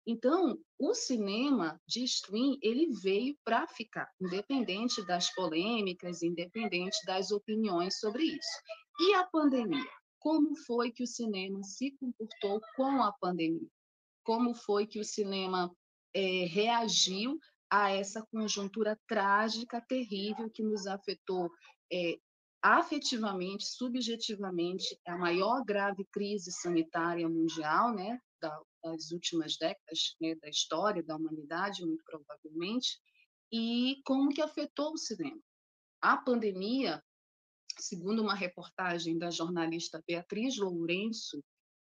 Então, 0.07 0.57
o 0.79 0.95
cinema 0.95 1.81
de 1.87 2.05
stream 2.05 2.57
ele 2.63 2.93
veio 3.03 3.37
para 3.45 3.67
ficar, 3.67 4.09
independente 4.21 5.05
das 5.05 5.35
polêmicas, 5.35 6.23
independente 6.23 6.97
das 7.05 7.33
opiniões 7.33 7.99
sobre 7.99 8.23
isso. 8.23 8.63
E 9.01 9.15
a 9.15 9.25
pandemia? 9.25 9.91
Como 10.21 10.57
foi 10.65 10.93
que 10.93 11.03
o 11.03 11.07
cinema 11.07 11.63
se 11.65 11.91
comportou 11.99 12.61
com 12.77 13.03
a 13.03 13.13
pandemia? 13.13 13.69
Como 14.25 14.55
foi 14.55 14.87
que 14.87 15.01
o 15.01 15.05
cinema 15.05 15.75
é, 16.15 16.47
reagiu 16.47 17.37
a 17.69 17.91
essa 17.91 18.25
conjuntura 18.31 18.97
trágica, 19.09 19.85
terrível 19.89 20.49
que 20.49 20.63
nos 20.63 20.87
afetou 20.87 21.51
é, 21.93 22.19
afetivamente, 22.67 23.65
subjetivamente, 23.65 24.99
é 25.07 25.13
a 25.13 25.17
maior 25.19 25.65
grave 25.65 26.05
crise 26.07 26.51
sanitária 26.51 27.29
mundial, 27.29 27.95
né, 27.95 28.21
das 28.83 29.13
últimas 29.13 29.57
décadas 29.57 30.17
né, 30.21 30.35
da 30.35 30.49
história 30.49 31.01
da 31.01 31.15
humanidade, 31.15 31.87
muito 31.87 32.03
provavelmente, 32.05 33.01
e 33.53 34.01
como 34.05 34.31
que 34.31 34.43
afetou 34.43 34.93
o 34.93 34.99
cinema. 34.99 35.41
A 36.03 36.17
pandemia, 36.17 37.01
segundo 37.79 38.21
uma 38.21 38.35
reportagem 38.35 39.17
da 39.17 39.31
jornalista 39.31 40.03
Beatriz 40.05 40.57
Lourenço 40.59 41.41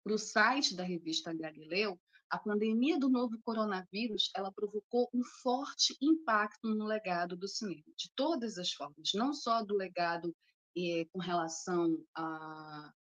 para 0.04 0.14
o 0.14 0.18
site 0.18 0.76
da 0.76 0.84
revista 0.84 1.34
Galileu, 1.34 1.98
a 2.30 2.38
pandemia 2.38 2.96
do 2.96 3.08
novo 3.08 3.36
coronavírus 3.42 4.30
ela 4.36 4.52
provocou 4.52 5.10
um 5.12 5.24
forte 5.42 5.96
impacto 6.00 6.72
no 6.72 6.86
legado 6.86 7.36
do 7.36 7.48
cinema, 7.48 7.82
de 7.96 8.08
todas 8.14 8.56
as 8.56 8.72
formas, 8.72 9.10
não 9.14 9.34
só 9.34 9.64
do 9.64 9.74
legado 9.74 10.32
eh, 10.76 11.06
com 11.12 11.18
relação 11.18 12.02
a, 12.14 12.92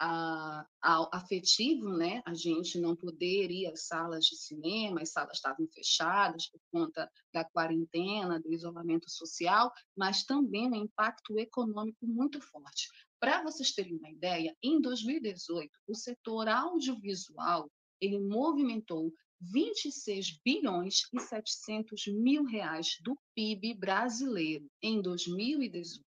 a, 0.00 0.66
a, 0.82 1.16
afetivo, 1.16 1.96
né? 1.96 2.22
A 2.26 2.34
gente 2.34 2.78
não 2.78 2.96
poder 2.96 3.50
ir 3.50 3.66
às 3.68 3.86
salas 3.86 4.24
de 4.24 4.36
cinema, 4.36 5.02
as 5.02 5.10
salas 5.10 5.36
estavam 5.36 5.66
fechadas 5.68 6.48
por 6.48 6.60
conta 6.72 7.10
da 7.32 7.44
quarentena, 7.44 8.40
do 8.40 8.52
isolamento 8.52 9.08
social, 9.08 9.72
mas 9.96 10.24
também 10.24 10.68
um 10.68 10.74
impacto 10.74 11.38
econômico 11.38 12.06
muito 12.06 12.40
forte. 12.40 12.88
Para 13.20 13.42
vocês 13.42 13.72
terem 13.72 13.96
uma 13.96 14.10
ideia, 14.10 14.56
em 14.60 14.80
2018, 14.80 15.70
o 15.86 15.94
setor 15.94 16.48
audiovisual 16.48 17.70
ele 18.00 18.18
movimentou 18.18 19.12
26 19.40 20.40
bilhões 20.44 21.02
e 21.12 21.20
700 21.20 22.06
mil 22.08 22.44
reais 22.44 22.98
do 23.00 23.16
PIB 23.34 23.74
brasileiro 23.74 24.68
em 24.82 25.00
2018. 25.00 26.04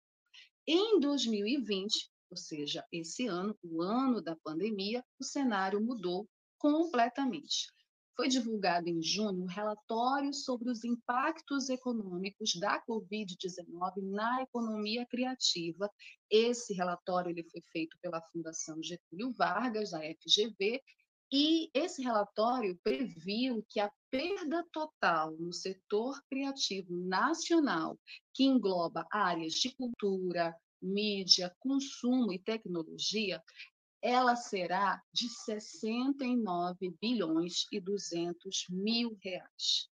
Em 0.66 0.98
2020, 0.98 2.10
ou 2.30 2.36
seja, 2.38 2.82
esse 2.90 3.26
ano, 3.26 3.54
o 3.62 3.82
ano 3.82 4.22
da 4.22 4.34
pandemia, 4.34 5.04
o 5.20 5.24
cenário 5.24 5.78
mudou 5.78 6.26
completamente. 6.56 7.70
Foi 8.16 8.28
divulgado 8.28 8.88
em 8.88 9.02
junho 9.02 9.42
um 9.42 9.46
relatório 9.46 10.32
sobre 10.32 10.70
os 10.70 10.82
impactos 10.82 11.68
econômicos 11.68 12.54
da 12.58 12.82
Covid-19 12.86 14.10
na 14.10 14.42
economia 14.42 15.04
criativa. 15.04 15.90
Esse 16.30 16.72
relatório 16.72 17.30
ele 17.30 17.44
foi 17.50 17.60
feito 17.70 17.98
pela 18.00 18.22
Fundação 18.32 18.82
Getúlio 18.82 19.32
Vargas, 19.32 19.90
da 19.90 19.98
FGV, 19.98 20.80
e 21.36 21.68
esse 21.74 22.00
relatório 22.00 22.78
previu 22.80 23.66
que 23.68 23.80
a 23.80 23.90
perda 24.08 24.64
total 24.70 25.32
no 25.32 25.52
setor 25.52 26.22
criativo 26.30 26.96
nacional, 26.96 27.98
que 28.32 28.44
engloba 28.44 29.04
áreas 29.10 29.54
de 29.54 29.74
cultura, 29.74 30.56
mídia, 30.80 31.52
consumo 31.58 32.32
e 32.32 32.38
tecnologia, 32.38 33.42
ela 34.00 34.36
será 34.36 35.02
de 35.12 35.28
69 35.28 36.94
bilhões 37.02 37.66
e 37.72 37.80
200 37.80 38.66
mil 38.68 39.18
reais 39.20 39.88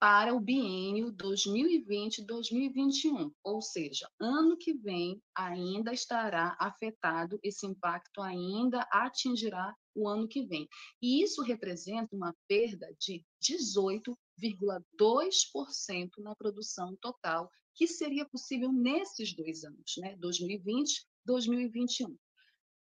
para 0.00 0.32
o 0.32 0.40
biênio 0.40 1.12
2020-2021, 1.12 3.32
ou 3.42 3.60
seja, 3.60 4.08
ano 4.20 4.56
que 4.56 4.72
vem 4.72 5.20
ainda 5.34 5.92
estará 5.92 6.56
afetado, 6.60 7.40
esse 7.42 7.66
impacto 7.66 8.22
ainda 8.22 8.86
atingirá 8.92 9.74
o 9.94 10.08
ano 10.08 10.28
que 10.28 10.46
vem. 10.46 10.68
E 11.02 11.20
isso 11.22 11.42
representa 11.42 12.14
uma 12.14 12.32
perda 12.46 12.86
de 12.98 13.24
18,2% 13.42 16.10
na 16.18 16.36
produção 16.36 16.94
total, 17.00 17.50
que 17.74 17.88
seria 17.88 18.24
possível 18.24 18.72
nesses 18.72 19.34
dois 19.34 19.64
anos, 19.64 19.94
né? 19.98 20.16
2020 20.16 20.96
e 20.96 21.00
2021. 21.26 22.16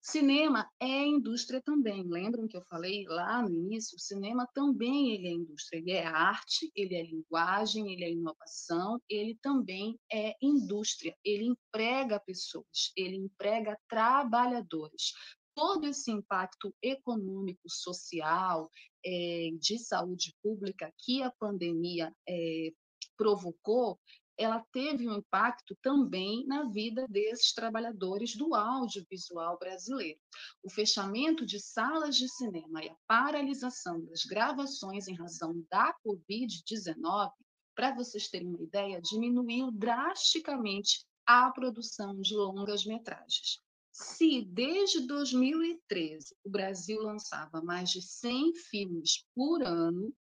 Cinema 0.04 0.68
é 0.80 1.06
indústria 1.06 1.62
também. 1.62 2.04
Lembram 2.04 2.48
que 2.48 2.58
eu 2.58 2.64
falei 2.64 3.06
lá 3.08 3.44
no 3.44 3.54
início? 3.54 3.96
O 3.96 4.00
cinema 4.00 4.48
também 4.52 5.14
ele 5.14 5.28
é 5.28 5.32
indústria. 5.32 5.78
Ele 5.78 5.92
é 5.92 6.04
arte, 6.04 6.72
ele 6.76 6.96
é 6.96 7.04
linguagem, 7.04 7.94
ele 7.94 8.04
é 8.04 8.12
inovação, 8.12 9.00
ele 9.08 9.38
também 9.44 10.00
é 10.12 10.36
indústria. 10.42 11.16
Ele 11.24 11.46
emprega 11.46 12.20
pessoas, 12.20 12.92
ele 12.98 13.16
emprega 13.16 13.78
trabalhadores. 13.88 15.14
todo 15.54 15.86
esse 15.86 16.10
impacto 16.10 16.74
econômico, 16.82 17.70
social, 17.70 18.70
é, 19.06 19.50
de 19.60 19.78
saúde 19.78 20.34
pública 20.42 20.92
que 20.98 21.22
a 21.22 21.30
pandemia 21.30 22.12
é, 22.28 22.72
provocou, 23.18 24.00
ela 24.42 24.60
teve 24.72 25.08
um 25.08 25.18
impacto 25.18 25.78
também 25.82 26.46
na 26.48 26.64
vida 26.64 27.06
desses 27.08 27.54
trabalhadores 27.54 28.36
do 28.36 28.56
audiovisual 28.56 29.58
brasileiro. 29.60 30.20
O 30.64 30.70
fechamento 30.70 31.46
de 31.46 31.60
salas 31.60 32.16
de 32.16 32.28
cinema 32.28 32.84
e 32.84 32.90
a 32.90 32.96
paralisação 33.08 34.04
das 34.06 34.24
gravações 34.26 35.08
em 35.08 35.16
razão 35.16 35.64
da 35.70 35.96
Covid-19, 36.06 37.32
para 37.76 37.94
vocês 37.94 38.30
terem 38.30 38.48
uma 38.48 38.64
ideia, 38.64 39.02
diminuiu 39.02 39.72
drasticamente 39.72 41.06
a 41.26 41.52
produção 41.52 42.20
de 42.20 42.36
longas 42.36 42.86
metragens. 42.86 43.60
Se 43.92 44.42
desde 44.46 45.02
2013 45.02 46.36
o 46.44 46.50
Brasil 46.50 47.02
lançava 47.02 47.62
mais 47.62 47.92
de 47.92 48.02
100 48.02 48.56
filmes 48.56 49.26
por 49.36 49.62
ano, 49.62 50.14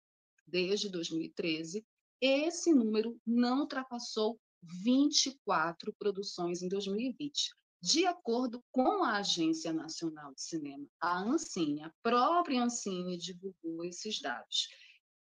desde 0.46 0.88
2013, 0.88 1.86
esse 2.20 2.72
número 2.72 3.20
não 3.26 3.60
ultrapassou 3.60 4.38
24 4.62 5.94
produções 5.98 6.62
em 6.62 6.68
2020. 6.68 7.50
De 7.80 8.04
acordo 8.06 8.62
com 8.72 9.04
a 9.04 9.18
Agência 9.18 9.72
Nacional 9.72 10.34
de 10.34 10.42
Cinema, 10.42 10.88
a 11.00 11.20
Ancine, 11.20 11.82
a 11.82 11.92
própria 12.02 12.64
Ancine 12.64 13.16
divulgou 13.16 13.84
esses 13.84 14.20
dados. 14.20 14.68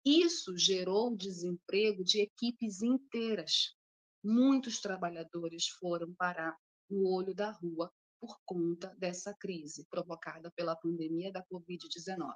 Isso 0.03 0.57
gerou 0.57 1.15
desemprego 1.15 2.03
de 2.03 2.21
equipes 2.21 2.81
inteiras. 2.81 3.75
Muitos 4.23 4.79
trabalhadores 4.79 5.67
foram 5.79 6.13
parar 6.15 6.57
no 6.89 7.07
olho 7.07 7.35
da 7.35 7.51
rua 7.51 7.91
por 8.19 8.39
conta 8.43 8.95
dessa 8.97 9.35
crise 9.35 9.85
provocada 9.89 10.51
pela 10.55 10.75
pandemia 10.75 11.31
da 11.31 11.43
Covid-19. 11.45 12.33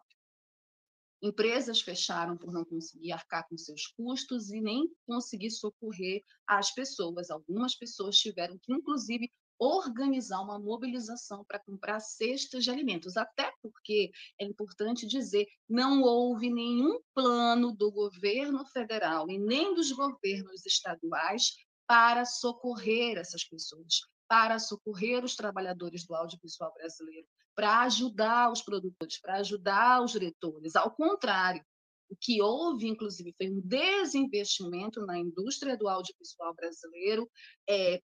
Empresas 1.21 1.81
fecharam 1.81 2.35
por 2.35 2.51
não 2.51 2.65
conseguir 2.65 3.11
arcar 3.11 3.47
com 3.47 3.55
seus 3.55 3.85
custos 3.87 4.49
e 4.49 4.59
nem 4.59 4.89
conseguir 5.05 5.51
socorrer 5.51 6.23
as 6.47 6.73
pessoas. 6.73 7.29
Algumas 7.29 7.75
pessoas 7.75 8.17
tiveram 8.17 8.57
que, 8.57 8.73
inclusive, 8.73 9.29
organizar 9.59 10.41
uma 10.41 10.57
mobilização 10.57 11.45
para 11.45 11.59
comprar 11.59 11.99
cestas 11.99 12.63
de 12.63 12.71
alimentos, 12.71 13.15
até 13.15 13.53
porque 13.61 14.09
é 14.39 14.45
importante 14.45 15.05
dizer, 15.05 15.45
não 15.69 16.01
houve 16.01 16.49
nenhum 16.49 16.99
plano 17.13 17.71
do 17.71 17.91
governo 17.91 18.65
federal 18.65 19.29
e 19.29 19.37
nem 19.37 19.75
dos 19.75 19.91
governos 19.91 20.65
estaduais 20.65 21.53
para 21.85 22.25
socorrer 22.25 23.19
essas 23.19 23.43
pessoas, 23.43 23.99
para 24.27 24.57
socorrer 24.57 25.23
os 25.23 25.35
trabalhadores 25.35 26.07
do 26.07 26.15
audiovisual 26.15 26.73
brasileiro 26.73 27.27
para 27.55 27.81
ajudar 27.81 28.51
os 28.51 28.61
produtores, 28.61 29.19
para 29.19 29.35
ajudar 29.37 30.01
os 30.03 30.11
diretores. 30.11 30.75
Ao 30.75 30.91
contrário, 30.91 31.63
o 32.09 32.15
que 32.19 32.41
houve, 32.41 32.87
inclusive, 32.87 33.33
foi 33.37 33.49
um 33.49 33.61
desinvestimento 33.61 35.05
na 35.05 35.17
indústria 35.17 35.77
do 35.77 35.87
audiovisual 35.87 36.53
brasileiro, 36.53 37.29
é, 37.69 38.01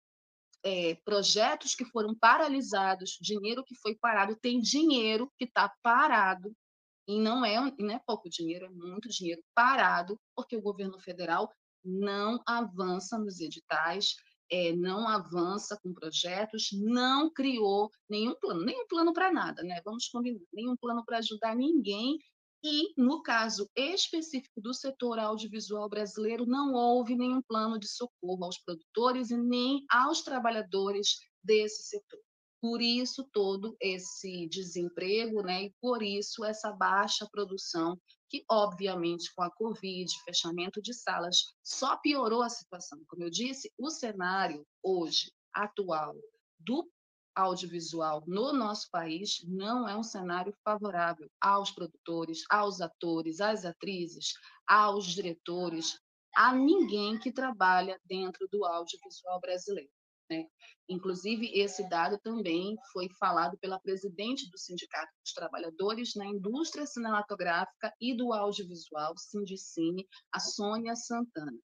é, 0.62 0.94
projetos 1.04 1.74
que 1.74 1.84
foram 1.84 2.14
paralisados, 2.14 3.18
dinheiro 3.20 3.64
que 3.64 3.74
foi 3.76 3.94
parado, 3.96 4.36
tem 4.36 4.60
dinheiro 4.60 5.30
que 5.38 5.44
está 5.44 5.72
parado, 5.82 6.54
e 7.06 7.18
não 7.18 7.44
é, 7.44 7.56
não 7.78 7.94
é 7.94 8.00
pouco 8.06 8.28
dinheiro, 8.28 8.66
é 8.66 8.70
muito 8.70 9.08
dinheiro 9.08 9.42
parado, 9.54 10.18
porque 10.34 10.56
o 10.56 10.62
governo 10.62 10.98
federal 11.00 11.50
não 11.84 12.40
avança 12.46 13.18
nos 13.18 13.40
editais, 13.40 14.14
é, 14.50 14.72
não 14.74 15.08
avança 15.08 15.78
com 15.82 15.92
projetos, 15.92 16.68
não 16.72 17.30
criou 17.30 17.90
nenhum 18.08 18.34
plano, 18.40 18.64
nenhum 18.64 18.86
plano 18.88 19.12
para 19.12 19.32
nada, 19.32 19.62
né? 19.62 19.80
Vamos 19.84 20.08
combinar, 20.08 20.40
nenhum 20.52 20.76
plano 20.76 21.04
para 21.04 21.18
ajudar 21.18 21.54
ninguém. 21.54 22.18
E, 22.62 22.92
no 23.00 23.22
caso 23.22 23.70
específico 23.74 24.60
do 24.60 24.74
setor 24.74 25.18
audiovisual 25.18 25.88
brasileiro, 25.88 26.44
não 26.44 26.74
houve 26.74 27.16
nenhum 27.16 27.40
plano 27.40 27.78
de 27.78 27.88
socorro 27.88 28.44
aos 28.44 28.58
produtores 28.58 29.30
e 29.30 29.36
nem 29.36 29.84
aos 29.90 30.20
trabalhadores 30.20 31.16
desse 31.42 31.84
setor. 31.84 32.20
Por 32.60 32.82
isso 32.82 33.26
todo 33.32 33.74
esse 33.80 34.46
desemprego, 34.48 35.42
né? 35.42 35.64
E 35.64 35.74
por 35.80 36.02
isso 36.02 36.44
essa 36.44 36.70
baixa 36.70 37.26
produção 37.32 37.98
que, 38.30 38.44
obviamente, 38.48 39.34
com 39.34 39.42
a 39.42 39.50
Covid, 39.50 40.08
fechamento 40.24 40.80
de 40.80 40.94
salas, 40.94 41.42
só 41.62 41.96
piorou 41.96 42.42
a 42.42 42.48
situação. 42.48 43.02
Como 43.08 43.24
eu 43.24 43.30
disse, 43.30 43.72
o 43.76 43.90
cenário 43.90 44.64
hoje, 44.82 45.32
atual, 45.52 46.14
do 46.58 46.88
audiovisual 47.34 48.22
no 48.26 48.52
nosso 48.52 48.88
país 48.90 49.42
não 49.46 49.88
é 49.88 49.96
um 49.96 50.02
cenário 50.02 50.54
favorável 50.64 51.28
aos 51.40 51.70
produtores, 51.70 52.42
aos 52.50 52.80
atores, 52.80 53.40
às 53.40 53.64
atrizes, 53.64 54.32
aos 54.66 55.06
diretores, 55.06 55.98
a 56.36 56.54
ninguém 56.54 57.18
que 57.18 57.32
trabalha 57.32 58.00
dentro 58.04 58.46
do 58.50 58.64
audiovisual 58.64 59.40
brasileiro. 59.40 59.90
Né? 60.30 60.46
Inclusive, 60.88 61.50
esse 61.58 61.88
dado 61.88 62.18
também 62.18 62.76
foi 62.92 63.08
falado 63.18 63.58
pela 63.58 63.80
presidente 63.80 64.48
do 64.50 64.58
Sindicato 64.58 65.12
dos 65.22 65.32
Trabalhadores 65.32 66.14
na 66.14 66.26
Indústria 66.26 66.86
Cinematográfica 66.86 67.92
e 68.00 68.14
do 68.14 68.32
Audiovisual, 68.32 69.14
Sindicine, 69.16 70.06
a 70.32 70.38
Sônia 70.38 70.94
Santana. 70.94 71.58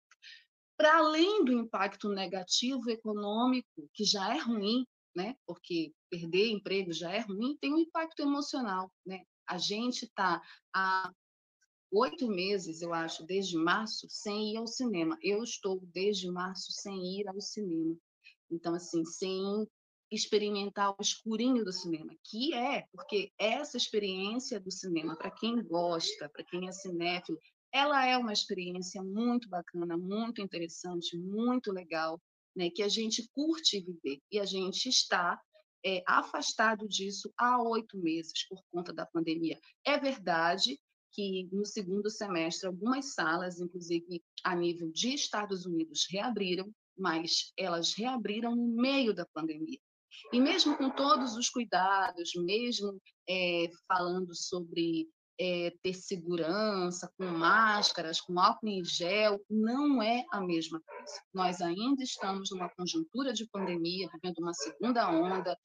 Para 0.77 0.99
além 0.99 1.45
do 1.45 1.53
impacto 1.53 2.09
negativo 2.09 2.91
econômico, 2.91 3.89
que 3.95 4.05
já 4.05 4.35
é 4.35 4.39
ruim, 4.39 4.85
né? 5.15 5.35
porque 5.47 5.93
perder 6.11 6.49
emprego 6.49 6.93
já 6.93 7.11
é 7.11 7.21
ruim, 7.21 7.57
tem 7.61 7.73
um 7.73 7.79
impacto 7.79 8.21
emocional. 8.21 8.93
Né? 9.07 9.23
A 9.49 9.57
gente 9.57 10.05
está 10.05 10.43
há 10.75 11.11
oito 11.91 12.29
meses, 12.29 12.83
eu 12.83 12.93
acho, 12.93 13.25
desde 13.25 13.57
março, 13.57 14.07
sem 14.11 14.53
ir 14.53 14.57
ao 14.57 14.67
cinema. 14.67 15.17
Eu 15.23 15.43
estou 15.43 15.81
desde 15.93 16.31
março 16.31 16.73
sem 16.73 17.21
ir 17.21 17.29
ao 17.29 17.41
cinema. 17.41 17.97
Então, 18.51 18.75
assim, 18.75 19.05
sem 19.05 19.67
experimentar 20.11 20.93
o 20.93 21.03
escurinho 21.03 21.65
do 21.65 21.73
cinema, 21.73 22.15
que 22.25 22.55
é, 22.55 22.87
porque 22.93 23.33
essa 23.39 23.77
experiência 23.77 24.61
do 24.61 24.71
cinema, 24.71 25.17
para 25.17 25.31
quem 25.31 25.63
gosta, 25.63 26.29
para 26.29 26.45
quem 26.45 26.69
é 26.69 26.73
cinéfilo, 26.73 27.39
ela 27.73 28.07
é 28.07 28.17
uma 28.17 28.33
experiência 28.33 29.03
muito 29.03 29.49
bacana, 29.49 29.97
muito 29.97 30.41
interessante, 30.41 31.17
muito 31.19 31.73
legal, 31.73 32.21
né, 32.55 32.71
que 32.71 32.83
a 32.83 32.89
gente 32.89 33.29
curte 33.35 33.81
viver. 33.81 34.21
E 34.31 34.39
a 34.39 34.45
gente 34.45 34.89
está 34.89 35.41
é, 35.85 36.03
afastado 36.07 36.89
disso 36.89 37.33
há 37.37 37.63
oito 37.63 37.99
meses 37.99 38.47
por 38.49 38.63
conta 38.71 38.93
da 38.93 39.05
pandemia. 39.05 39.59
É 39.85 39.99
verdade 39.99 40.79
que 41.13 41.49
no 41.53 41.65
segundo 41.65 42.11
semestre 42.11 42.67
algumas 42.67 43.15
salas, 43.15 43.61
inclusive 43.61 44.23
a 44.45 44.55
nível 44.55 44.91
de 44.91 45.15
Estados 45.15 45.65
Unidos, 45.67 46.07
reabriram, 46.11 46.71
mas 46.97 47.53
elas 47.57 47.95
reabriram 47.95 48.55
no 48.55 48.67
meio 48.67 49.15
da 49.15 49.27
pandemia. 49.27 49.79
E 50.33 50.41
mesmo 50.41 50.77
com 50.77 50.91
todos 50.91 51.37
os 51.37 51.49
cuidados, 51.49 52.31
mesmo 52.37 53.01
é, 53.29 53.71
falando 53.87 54.35
sobre 54.35 55.09
é, 55.39 55.73
ter 55.83 55.95
segurança, 55.95 57.13
com 57.17 57.27
máscaras, 57.27 58.21
com 58.21 58.39
álcool 58.39 58.69
em 58.69 58.85
gel, 58.85 59.41
não 59.51 60.03
é 60.03 60.25
a 60.33 60.41
mesma 60.41 60.81
coisa. 60.81 61.21
Nós 61.33 61.61
ainda 61.61 62.03
estamos 62.03 62.51
numa 62.51 62.69
conjuntura 62.71 63.33
de 63.33 63.49
pandemia, 63.51 64.09
vivendo 64.15 64.39
uma 64.39 64.55
segunda 64.55 65.11
onda 65.11 65.57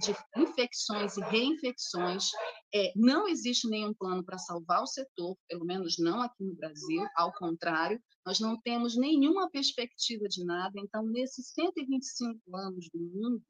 de 0.00 0.14
infecções 0.36 1.16
e 1.16 1.20
reinfecções. 1.22 2.30
É, 2.74 2.92
não 2.96 3.28
existe 3.28 3.68
nenhum 3.68 3.94
plano 3.94 4.24
para 4.24 4.38
salvar 4.38 4.82
o 4.82 4.86
setor, 4.86 5.36
pelo 5.48 5.64
menos 5.64 5.98
não 5.98 6.22
aqui 6.22 6.42
no 6.42 6.54
Brasil, 6.54 7.06
ao 7.16 7.32
contrário, 7.34 8.02
nós 8.24 8.38
não 8.40 8.60
temos 8.60 8.96
nenhuma 8.96 9.50
perspectiva 9.50 10.28
de 10.28 10.44
nada. 10.44 10.72
Então, 10.78 11.04
nesses 11.04 11.52
125 11.52 12.56
anos 12.56 12.88
do 12.92 12.98
mundo, 12.98 13.42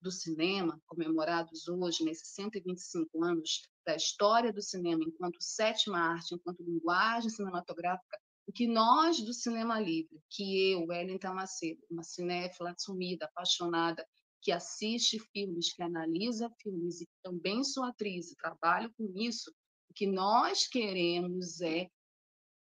do 0.00 0.10
cinema, 0.10 0.80
comemorados 0.86 1.66
hoje, 1.68 2.04
nesses 2.04 2.28
125 2.34 3.24
anos 3.24 3.62
da 3.86 3.94
história 3.94 4.52
do 4.52 4.60
cinema 4.60 5.04
enquanto 5.04 5.40
sétima 5.40 5.98
arte, 5.98 6.34
enquanto 6.34 6.62
linguagem 6.62 7.30
cinematográfica, 7.30 8.18
o 8.46 8.52
que 8.52 8.66
nós 8.66 9.20
do 9.20 9.32
cinema 9.32 9.80
livre, 9.80 10.20
que 10.28 10.72
eu, 10.72 10.86
Wellington 10.86 11.34
Macedo, 11.34 11.80
uma 11.90 12.02
cinéfila 12.02 12.72
assumida, 12.72 13.24
apaixonada, 13.24 14.06
que 14.42 14.52
assiste 14.52 15.18
filmes, 15.32 15.72
que 15.72 15.82
analisa 15.82 16.50
filmes 16.60 17.00
e 17.00 17.08
também 17.22 17.64
sou 17.64 17.84
atriz 17.84 18.30
e 18.30 18.36
trabalho 18.36 18.92
com 18.96 19.12
isso, 19.16 19.50
o 19.90 19.94
que 19.94 20.06
nós 20.06 20.66
queremos 20.66 21.60
é 21.60 21.88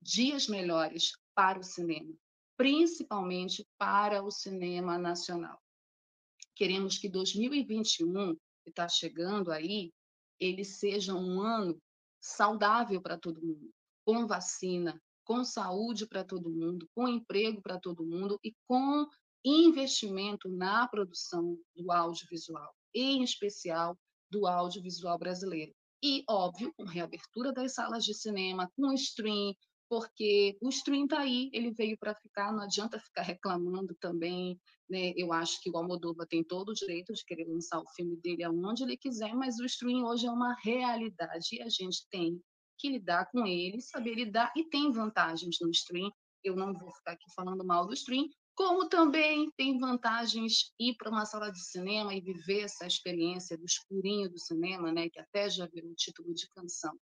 dias 0.00 0.48
melhores 0.48 1.12
para 1.34 1.58
o 1.58 1.62
cinema, 1.62 2.12
principalmente 2.56 3.66
para 3.78 4.22
o 4.22 4.30
cinema 4.30 4.98
nacional. 4.98 5.58
Queremos 6.54 6.98
que 6.98 7.08
2021, 7.08 8.34
que 8.34 8.68
está 8.68 8.88
chegando 8.88 9.50
aí, 9.50 9.92
ele 10.42 10.64
seja 10.64 11.14
um 11.14 11.40
ano 11.40 11.80
saudável 12.20 13.00
para 13.00 13.16
todo 13.16 13.40
mundo, 13.40 13.70
com 14.04 14.26
vacina, 14.26 15.00
com 15.24 15.44
saúde 15.44 16.06
para 16.06 16.24
todo 16.24 16.50
mundo, 16.50 16.88
com 16.94 17.08
emprego 17.08 17.62
para 17.62 17.78
todo 17.78 18.04
mundo 18.04 18.38
e 18.42 18.52
com 18.66 19.06
investimento 19.44 20.48
na 20.48 20.86
produção 20.88 21.56
do 21.76 21.92
audiovisual, 21.92 22.74
em 22.94 23.22
especial 23.22 23.96
do 24.30 24.46
audiovisual 24.46 25.18
brasileiro. 25.18 25.72
E, 26.02 26.24
óbvio, 26.28 26.72
com 26.76 26.84
reabertura 26.84 27.52
das 27.52 27.74
salas 27.74 28.04
de 28.04 28.12
cinema, 28.12 28.68
com 28.76 28.92
stream, 28.92 29.54
porque 29.92 30.56
o 30.62 30.70
stream 30.70 31.04
está 31.04 31.20
aí, 31.20 31.50
ele 31.52 31.70
veio 31.70 31.98
para 31.98 32.14
ficar, 32.14 32.50
não 32.50 32.62
adianta 32.62 32.98
ficar 32.98 33.20
reclamando 33.20 33.94
também. 34.00 34.58
Né? 34.88 35.12
Eu 35.14 35.34
acho 35.34 35.60
que 35.60 35.68
o 35.68 35.76
Almodóvar 35.76 36.26
tem 36.26 36.42
todo 36.42 36.70
o 36.70 36.74
direito 36.74 37.12
de 37.12 37.22
querer 37.22 37.46
lançar 37.46 37.78
o 37.78 37.86
filme 37.94 38.16
dele 38.16 38.42
aonde 38.42 38.84
ele 38.84 38.96
quiser, 38.96 39.34
mas 39.34 39.58
o 39.58 39.66
stream 39.66 40.06
hoje 40.06 40.26
é 40.26 40.30
uma 40.30 40.56
realidade 40.64 41.56
e 41.56 41.60
a 41.60 41.68
gente 41.68 42.08
tem 42.10 42.42
que 42.78 42.88
lidar 42.88 43.26
com 43.30 43.46
ele, 43.46 43.82
saber 43.82 44.14
lidar, 44.14 44.50
e 44.56 44.64
tem 44.64 44.90
vantagens 44.90 45.58
no 45.60 45.68
stream. 45.68 46.10
Eu 46.42 46.56
não 46.56 46.72
vou 46.72 46.90
ficar 46.92 47.12
aqui 47.12 47.30
falando 47.36 47.62
mal 47.62 47.86
do 47.86 47.92
stream, 47.92 48.30
como 48.54 48.88
também 48.88 49.50
tem 49.58 49.78
vantagens 49.78 50.72
ir 50.80 50.96
para 50.96 51.10
uma 51.10 51.26
sala 51.26 51.52
de 51.52 51.62
cinema 51.62 52.14
e 52.14 52.20
viver 52.22 52.62
essa 52.62 52.86
experiência 52.86 53.58
do 53.58 53.66
escurinho 53.66 54.30
do 54.30 54.38
cinema, 54.38 54.90
né, 54.90 55.10
que 55.10 55.20
até 55.20 55.50
já 55.50 55.66
virou 55.66 55.94
título 55.94 56.32
de 56.32 56.48
canção. 56.48 56.98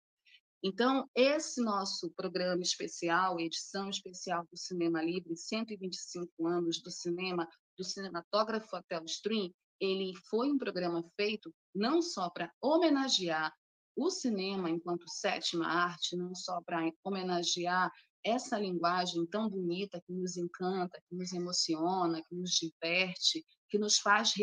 Então, 0.62 1.08
esse 1.14 1.62
nosso 1.62 2.10
programa 2.10 2.60
especial, 2.60 3.40
edição 3.40 3.88
especial 3.88 4.46
do 4.50 4.58
Cinema 4.58 5.02
Livre, 5.02 5.34
125 5.34 6.46
anos 6.46 6.82
do 6.82 6.90
cinema, 6.90 7.48
do 7.78 7.82
cinematógrafo 7.82 8.76
até 8.76 9.00
o 9.00 9.04
stream, 9.04 9.50
ele 9.80 10.12
foi 10.28 10.50
um 10.50 10.58
programa 10.58 11.02
feito 11.16 11.50
não 11.74 12.02
só 12.02 12.28
para 12.28 12.52
homenagear 12.60 13.50
o 13.96 14.10
cinema 14.10 14.68
enquanto 14.68 15.08
sétima 15.08 15.66
arte, 15.66 16.14
não 16.14 16.34
só 16.34 16.60
para 16.60 16.92
homenagear 17.02 17.90
essa 18.22 18.58
linguagem 18.58 19.24
tão 19.26 19.48
bonita 19.48 19.98
que 20.06 20.12
nos 20.12 20.36
encanta, 20.36 21.02
que 21.08 21.16
nos 21.16 21.32
emociona, 21.32 22.22
que 22.22 22.34
nos 22.34 22.50
diverte, 22.50 23.44
que 23.70 23.78
nos 23.78 23.98
faz 23.98 24.34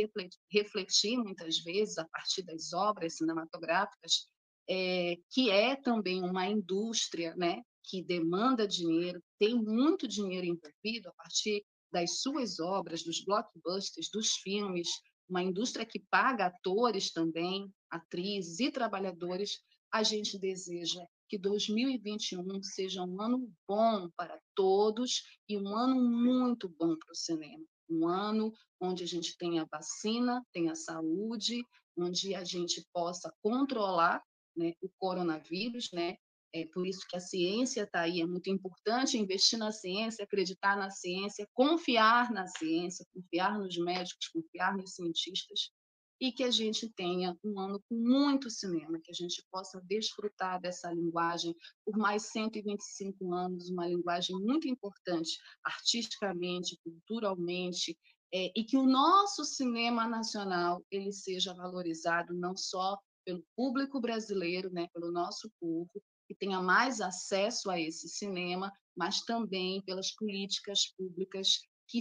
refletir 0.52 1.18
muitas 1.18 1.60
vezes 1.60 2.00
a 2.00 2.06
partir 2.06 2.42
das 2.44 2.74
obras 2.74 3.18
cinematográficas, 3.18 4.28
é, 4.70 5.18
que 5.32 5.50
é 5.50 5.76
também 5.76 6.24
uma 6.24 6.48
indústria 6.48 7.36
né, 7.36 7.62
que 7.84 8.04
demanda 8.04 8.68
dinheiro, 8.68 9.22
tem 9.40 9.56
muito 9.56 10.08
dinheiro 10.08 10.46
envolvido 10.46 11.10
a 11.10 11.14
partir 11.14 11.64
das 11.92 12.20
suas 12.20 12.60
obras, 12.60 13.04
dos 13.04 13.24
blockbusters, 13.24 14.10
dos 14.12 14.34
filmes, 14.38 14.90
uma 15.30 15.42
indústria 15.42 15.86
que 15.86 16.00
paga 16.10 16.48
atores 16.48 17.12
também, 17.12 17.72
atrizes 17.90 18.60
e 18.60 18.72
trabalhadores, 18.72 19.60
a 19.92 20.04
gente 20.04 20.38
deseja 20.38 21.06
que 21.30 21.38
2021 21.38 22.62
seja 22.64 23.04
um 23.04 23.22
ano 23.22 23.52
bom 23.68 24.10
para 24.16 24.40
todos 24.56 25.24
e 25.48 25.58
um 25.58 25.68
ano 25.76 25.96
muito 25.96 26.70
bom 26.70 26.96
para 26.96 27.12
o 27.12 27.16
cinema. 27.16 27.64
Um 27.90 28.08
ano 28.08 28.54
onde 28.80 29.04
a 29.04 29.08
gente 29.08 29.38
tenha 29.38 29.68
vacina, 29.70 30.46
tenha 30.54 30.76
saúde, 30.76 31.64
onde 31.98 32.36
a 32.36 32.44
gente 32.44 32.86
possa 32.94 33.34
controlar 33.42 34.22
né, 34.58 34.74
o 34.82 34.90
coronavírus, 34.98 35.90
né? 35.94 36.18
É 36.54 36.66
por 36.74 36.88
isso 36.88 37.06
que 37.08 37.16
a 37.16 37.20
ciência 37.20 37.84
está 37.84 38.02
aí, 38.02 38.22
é 38.22 38.26
muito 38.26 38.50
importante 38.50 39.18
investir 39.18 39.60
na 39.60 39.72
ciência, 39.72 40.24
acreditar 40.24 40.78
na 40.78 40.90
ciência, 40.90 41.48
confiar 41.54 42.32
na 42.32 42.48
ciência, 42.48 43.06
confiar 43.14 43.60
nos 43.60 43.78
médicos, 43.78 44.30
confiar 44.30 44.76
nos 44.76 44.96
cientistas, 44.96 45.72
e 46.20 46.32
que 46.32 46.44
a 46.44 46.52
gente 46.52 46.90
tenha 46.90 47.38
um 47.44 47.60
ano 47.60 47.82
com 47.88 47.96
muito 47.96 48.50
cinema, 48.50 49.00
que 49.04 49.12
a 49.12 49.14
gente 49.14 49.44
possa 49.52 49.80
desfrutar 49.82 50.60
dessa 50.60 50.92
linguagem 50.92 51.56
por 51.86 51.96
mais 51.98 52.24
125 52.32 53.34
anos, 53.34 53.70
uma 53.70 53.88
linguagem 53.88 54.36
muito 54.40 54.68
importante 54.68 55.38
artisticamente, 55.64 56.80
culturalmente, 56.84 57.96
é, 58.34 58.52
e 58.56 58.64
que 58.64 58.78
o 58.78 58.86
nosso 58.86 59.46
cinema 59.46 60.08
nacional 60.08 60.84
ele 60.92 61.14
seja 61.14 61.54
valorizado 61.54 62.34
não 62.34 62.58
só 62.58 62.98
pelo 63.28 63.44
público 63.58 64.00
brasileiro, 64.00 64.72
né, 64.72 64.88
pelo 64.94 65.12
nosso 65.12 65.52
povo, 65.60 65.92
que 66.26 66.34
tenha 66.34 66.62
mais 66.62 67.02
acesso 67.02 67.70
a 67.70 67.78
esse 67.78 68.08
cinema, 68.08 68.72
mas 68.96 69.20
também 69.26 69.82
pelas 69.82 70.16
políticas 70.16 70.94
públicas 70.98 71.60
que 71.90 72.00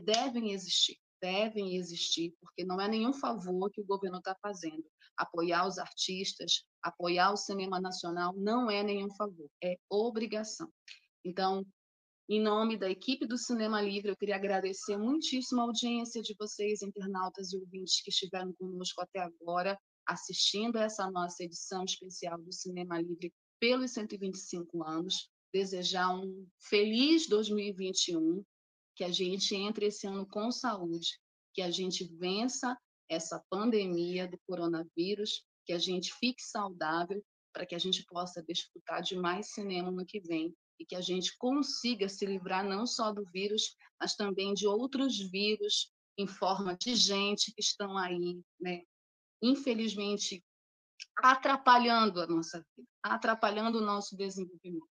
devem 0.00 0.52
existir, 0.52 0.98
devem 1.20 1.76
existir, 1.76 2.34
porque 2.40 2.64
não 2.64 2.80
é 2.80 2.88
nenhum 2.88 3.12
favor 3.12 3.70
que 3.70 3.82
o 3.82 3.86
governo 3.86 4.16
está 4.16 4.34
fazendo. 4.40 4.82
Apoiar 5.14 5.66
os 5.66 5.76
artistas, 5.76 6.64
apoiar 6.82 7.32
o 7.32 7.36
cinema 7.36 7.78
nacional 7.78 8.32
não 8.34 8.70
é 8.70 8.82
nenhum 8.82 9.14
favor, 9.14 9.48
é 9.62 9.76
obrigação. 9.90 10.72
Então, 11.22 11.66
em 12.30 12.40
nome 12.40 12.78
da 12.78 12.88
equipe 12.88 13.26
do 13.26 13.36
Cinema 13.36 13.82
Livre, 13.82 14.10
eu 14.10 14.16
queria 14.16 14.36
agradecer 14.36 14.96
muitíssimo 14.96 15.60
a 15.60 15.64
audiência 15.64 16.22
de 16.22 16.34
vocês, 16.38 16.80
internautas 16.80 17.52
e 17.52 17.58
ouvintes 17.58 18.02
que 18.02 18.08
estiveram 18.08 18.54
conosco 18.54 19.02
até 19.02 19.20
agora 19.20 19.78
assistindo 20.12 20.76
a 20.76 20.82
essa 20.82 21.10
nossa 21.10 21.42
edição 21.42 21.84
especial 21.84 22.38
do 22.38 22.52
Cinema 22.52 23.00
Livre 23.00 23.32
pelos 23.58 23.92
125 23.92 24.82
anos, 24.82 25.30
desejar 25.52 26.14
um 26.14 26.46
feliz 26.58 27.28
2021, 27.28 28.44
que 28.96 29.04
a 29.04 29.10
gente 29.10 29.54
entre 29.54 29.86
esse 29.86 30.06
ano 30.06 30.26
com 30.26 30.50
saúde, 30.50 31.18
que 31.54 31.62
a 31.62 31.70
gente 31.70 32.04
vença 32.16 32.76
essa 33.08 33.42
pandemia 33.50 34.26
do 34.26 34.38
coronavírus, 34.46 35.44
que 35.66 35.72
a 35.72 35.78
gente 35.78 36.12
fique 36.14 36.42
saudável, 36.42 37.22
para 37.52 37.66
que 37.66 37.74
a 37.74 37.78
gente 37.78 38.04
possa 38.06 38.42
desfrutar 38.42 39.02
de 39.02 39.14
mais 39.14 39.52
cinema 39.52 39.90
no 39.90 40.06
que 40.06 40.20
vem 40.20 40.54
e 40.80 40.86
que 40.86 40.96
a 40.96 41.00
gente 41.00 41.36
consiga 41.36 42.08
se 42.08 42.24
livrar 42.24 42.64
não 42.64 42.86
só 42.86 43.12
do 43.12 43.24
vírus, 43.30 43.76
mas 44.00 44.16
também 44.16 44.54
de 44.54 44.66
outros 44.66 45.18
vírus 45.18 45.92
em 46.18 46.26
forma 46.26 46.76
de 46.76 46.94
gente 46.94 47.52
que 47.52 47.60
estão 47.60 47.96
aí, 47.96 48.40
né, 48.60 48.82
infelizmente, 49.42 50.42
atrapalhando 51.18 52.20
a 52.20 52.26
nossa 52.26 52.64
vida, 52.76 52.88
atrapalhando 53.02 53.78
o 53.78 53.84
nosso 53.84 54.16
desenvolvimento. 54.16 54.86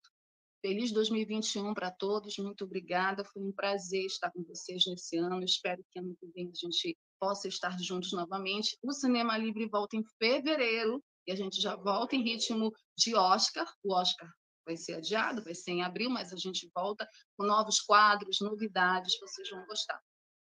Feliz 0.60 0.90
2021 0.90 1.72
para 1.72 1.90
todos, 1.90 2.36
muito 2.38 2.64
obrigada. 2.64 3.24
Foi 3.24 3.42
um 3.42 3.52
prazer 3.52 4.04
estar 4.06 4.30
com 4.32 4.42
vocês 4.42 4.84
nesse 4.86 5.16
ano. 5.16 5.44
Espero 5.44 5.84
que 5.90 6.00
ano 6.00 6.16
que 6.18 6.26
vem 6.34 6.50
a 6.50 6.54
gente 6.54 6.98
possa 7.20 7.46
estar 7.46 7.78
juntos 7.78 8.12
novamente. 8.12 8.76
O 8.82 8.92
Cinema 8.92 9.38
Livre 9.38 9.68
volta 9.68 9.96
em 9.96 10.02
fevereiro 10.18 11.02
e 11.26 11.32
a 11.32 11.36
gente 11.36 11.60
já 11.60 11.76
volta 11.76 12.16
em 12.16 12.22
ritmo 12.22 12.72
de 12.96 13.14
Oscar. 13.14 13.72
O 13.84 13.94
Oscar 13.94 14.28
vai 14.66 14.76
ser 14.76 14.94
adiado, 14.94 15.44
vai 15.44 15.54
ser 15.54 15.70
em 15.70 15.82
abril, 15.82 16.10
mas 16.10 16.32
a 16.32 16.36
gente 16.36 16.68
volta 16.74 17.08
com 17.36 17.46
novos 17.46 17.80
quadros, 17.80 18.38
novidades, 18.40 19.18
vocês 19.20 19.48
vão 19.50 19.64
gostar. 19.66 20.00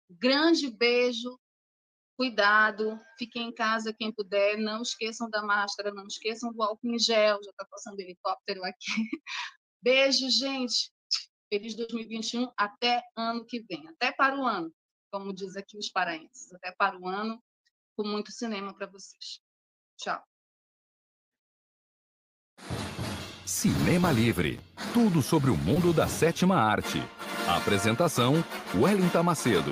Grande 0.09 0.71
beijo, 0.71 1.39
cuidado, 2.17 2.99
fiquem 3.19 3.49
em 3.49 3.55
casa 3.55 3.93
quem 3.93 4.11
puder, 4.11 4.57
não 4.57 4.83
esqueçam 4.83 5.29
da 5.29 5.43
máscara, 5.43 5.93
não 5.93 6.07
esqueçam 6.07 6.53
do 6.53 6.63
álcool 6.63 6.89
em 6.89 6.99
gel, 6.99 7.39
já 7.45 7.51
está 7.51 7.65
passando 7.71 8.01
helicóptero 8.01 8.65
aqui. 8.65 8.77
Beijo, 9.83 10.29
gente. 10.31 10.91
Feliz 11.49 11.77
2021, 11.77 12.51
até 12.57 13.03
ano 13.17 13.45
que 13.45 13.61
vem, 13.61 13.87
até 13.89 14.11
para 14.11 14.37
o 14.37 14.45
ano, 14.45 14.73
como 15.13 15.33
diz 15.33 15.57
aqui 15.57 15.79
os 15.79 15.89
paraenses, 15.89 16.53
até 16.53 16.73
para 16.73 16.99
o 16.99 17.07
ano, 17.07 17.41
com 17.97 18.05
muito 18.05 18.33
cinema 18.33 18.75
para 18.75 18.89
vocês. 18.89 19.41
Tchau. 19.97 20.21
Cinema 23.47 24.11
Livre. 24.11 24.59
Tudo 24.93 25.23
sobre 25.23 25.51
o 25.51 25.57
mundo 25.57 25.93
da 25.93 26.09
sétima 26.09 26.57
arte. 26.57 26.99
apresentação: 27.47 28.35
Wellington 28.75 29.23
Macedo. 29.23 29.71